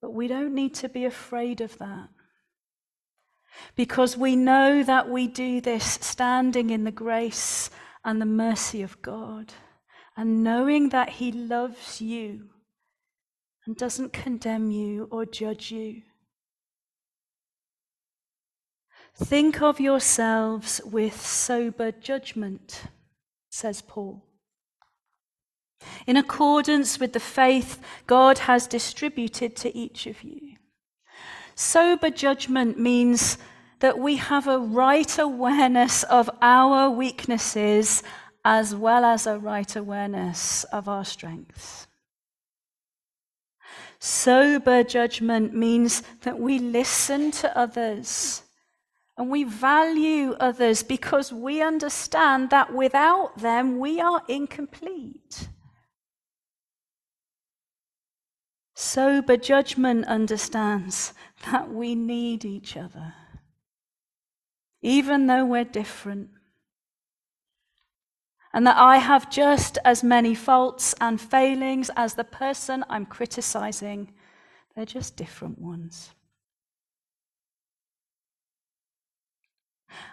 But 0.00 0.14
we 0.14 0.26
don't 0.26 0.54
need 0.54 0.74
to 0.76 0.88
be 0.88 1.04
afraid 1.04 1.60
of 1.60 1.76
that. 1.78 2.08
Because 3.76 4.16
we 4.16 4.34
know 4.34 4.82
that 4.82 5.10
we 5.10 5.28
do 5.28 5.60
this 5.60 5.98
standing 6.00 6.70
in 6.70 6.84
the 6.84 6.90
grace 6.90 7.68
and 8.04 8.20
the 8.20 8.26
mercy 8.26 8.82
of 8.82 9.00
God 9.02 9.52
and 10.16 10.42
knowing 10.44 10.90
that 10.90 11.10
He 11.10 11.32
loves 11.32 12.00
you 12.00 12.50
and 13.66 13.76
doesn't 13.76 14.12
condemn 14.12 14.70
you 14.70 15.08
or 15.10 15.24
judge 15.24 15.70
you. 15.70 16.02
Think 19.14 19.60
of 19.62 19.78
yourselves 19.78 20.80
with 20.84 21.20
sober 21.20 21.92
judgment, 21.92 22.84
says 23.50 23.82
Paul. 23.82 24.24
In 26.06 26.16
accordance 26.16 26.98
with 26.98 27.12
the 27.12 27.20
faith 27.20 27.80
God 28.06 28.38
has 28.38 28.66
distributed 28.66 29.56
to 29.56 29.76
each 29.76 30.06
of 30.06 30.22
you. 30.22 30.56
Sober 31.54 32.10
judgment 32.10 32.78
means 32.78 33.38
that 33.82 33.98
we 33.98 34.14
have 34.14 34.46
a 34.46 34.60
right 34.60 35.18
awareness 35.18 36.04
of 36.04 36.30
our 36.40 36.88
weaknesses 36.88 38.04
as 38.44 38.76
well 38.76 39.04
as 39.04 39.26
a 39.26 39.36
right 39.40 39.74
awareness 39.74 40.62
of 40.72 40.88
our 40.88 41.04
strengths. 41.04 41.88
Sober 43.98 44.84
judgment 44.84 45.52
means 45.52 46.04
that 46.20 46.38
we 46.38 46.60
listen 46.60 47.32
to 47.32 47.58
others 47.58 48.42
and 49.18 49.28
we 49.28 49.42
value 49.42 50.34
others 50.38 50.84
because 50.84 51.32
we 51.32 51.60
understand 51.60 52.50
that 52.50 52.72
without 52.72 53.36
them 53.38 53.80
we 53.80 54.00
are 54.00 54.22
incomplete. 54.28 55.48
Sober 58.76 59.36
judgment 59.36 60.04
understands 60.06 61.14
that 61.50 61.68
we 61.68 61.96
need 61.96 62.44
each 62.44 62.76
other, 62.76 63.14
even 64.82 65.26
though 65.28 65.44
we're 65.44 65.64
different 65.64 66.30
and 68.52 68.66
that 68.66 68.76
I 68.76 68.98
have 68.98 69.30
just 69.30 69.78
as 69.84 70.04
many 70.04 70.34
faults 70.34 70.94
and 71.00 71.20
failings 71.20 71.90
as 71.96 72.14
the 72.14 72.24
person 72.24 72.84
I'm 72.88 73.06
criticizing. 73.06 74.12
They're 74.74 74.84
just 74.84 75.16
different 75.16 75.58
ones. 75.58 76.10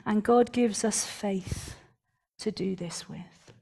And 0.06 0.24
God 0.24 0.52
gives 0.52 0.86
us 0.86 1.06
faith 1.06 1.76
to 2.40 2.52
do 2.52 2.76
this 2.76 3.10
with. 3.10 3.54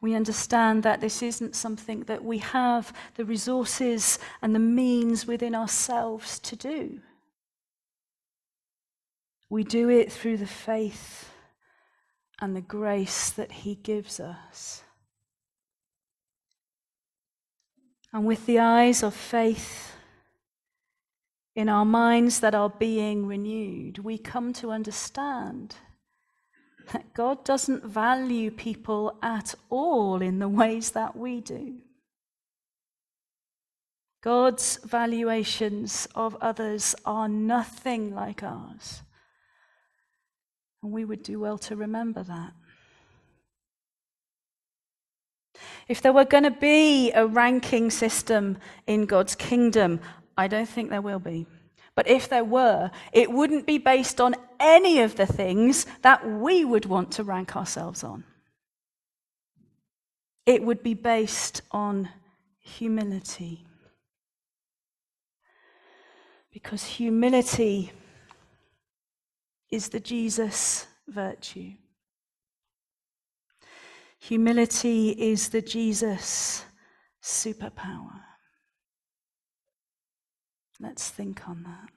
We 0.00 0.14
understand 0.14 0.84
that 0.84 1.00
this 1.00 1.22
isn't 1.22 1.56
something 1.56 2.02
that 2.02 2.22
we 2.22 2.38
have 2.38 2.92
the 3.16 3.24
resources 3.24 4.20
and 4.40 4.54
the 4.54 4.60
means 4.60 5.26
within 5.26 5.56
ourselves 5.56 6.38
to 6.40 6.54
do. 6.54 7.00
We 9.50 9.64
do 9.64 9.88
it 9.88 10.12
through 10.12 10.38
the 10.38 10.46
faith 10.46 11.30
and 12.40 12.54
the 12.54 12.60
grace 12.60 13.30
that 13.30 13.50
He 13.50 13.74
gives 13.74 14.20
us. 14.20 14.82
And 18.12 18.24
with 18.26 18.46
the 18.46 18.58
eyes 18.58 19.02
of 19.02 19.14
faith 19.14 19.92
in 21.54 21.68
our 21.68 21.84
minds 21.84 22.40
that 22.40 22.54
are 22.54 22.70
being 22.70 23.26
renewed, 23.26 23.98
we 23.98 24.16
come 24.18 24.52
to 24.54 24.70
understand 24.70 25.76
that 26.92 27.12
God 27.14 27.44
doesn't 27.44 27.84
value 27.84 28.50
people 28.50 29.18
at 29.22 29.54
all 29.68 30.22
in 30.22 30.38
the 30.38 30.48
ways 30.48 30.92
that 30.92 31.16
we 31.16 31.40
do. 31.40 31.78
God's 34.22 34.78
valuations 34.84 36.08
of 36.14 36.36
others 36.40 36.94
are 37.04 37.28
nothing 37.28 38.14
like 38.14 38.42
ours. 38.42 39.02
And 40.82 40.92
we 40.92 41.04
would 41.04 41.22
do 41.22 41.40
well 41.40 41.58
to 41.58 41.76
remember 41.76 42.22
that. 42.22 42.52
If 45.88 46.02
there 46.02 46.12
were 46.12 46.24
going 46.24 46.44
to 46.44 46.50
be 46.50 47.10
a 47.12 47.26
ranking 47.26 47.90
system 47.90 48.58
in 48.86 49.06
God's 49.06 49.34
kingdom, 49.34 50.00
I 50.36 50.46
don't 50.46 50.68
think 50.68 50.90
there 50.90 51.02
will 51.02 51.18
be. 51.18 51.46
But 51.94 52.06
if 52.06 52.28
there 52.28 52.44
were, 52.44 52.90
it 53.12 53.32
wouldn't 53.32 53.66
be 53.66 53.78
based 53.78 54.20
on 54.20 54.36
any 54.60 55.00
of 55.00 55.16
the 55.16 55.26
things 55.26 55.84
that 56.02 56.24
we 56.24 56.64
would 56.64 56.86
want 56.86 57.10
to 57.12 57.24
rank 57.24 57.56
ourselves 57.56 58.04
on. 58.04 58.22
It 60.46 60.62
would 60.62 60.82
be 60.82 60.94
based 60.94 61.62
on 61.72 62.08
humility. 62.60 63.66
Because 66.52 66.84
humility 66.84 67.92
is 69.70 69.88
the 69.88 70.00
Jesus 70.00 70.86
virtue. 71.06 71.72
Humility 74.20 75.10
is 75.10 75.48
the 75.50 75.62
Jesus 75.62 76.64
superpower. 77.22 78.20
Let's 80.80 81.10
think 81.10 81.48
on 81.48 81.62
that. 81.64 81.90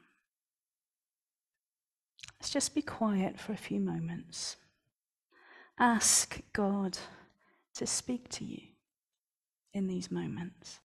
Let's 2.39 2.49
just 2.49 2.73
be 2.73 2.81
quiet 2.81 3.39
for 3.39 3.53
a 3.53 3.57
few 3.57 3.79
moments. 3.79 4.57
Ask 5.77 6.41
God 6.53 6.97
to 7.75 7.85
speak 7.87 8.29
to 8.29 8.45
you 8.45 8.61
in 9.73 9.87
these 9.87 10.11
moments. 10.11 10.79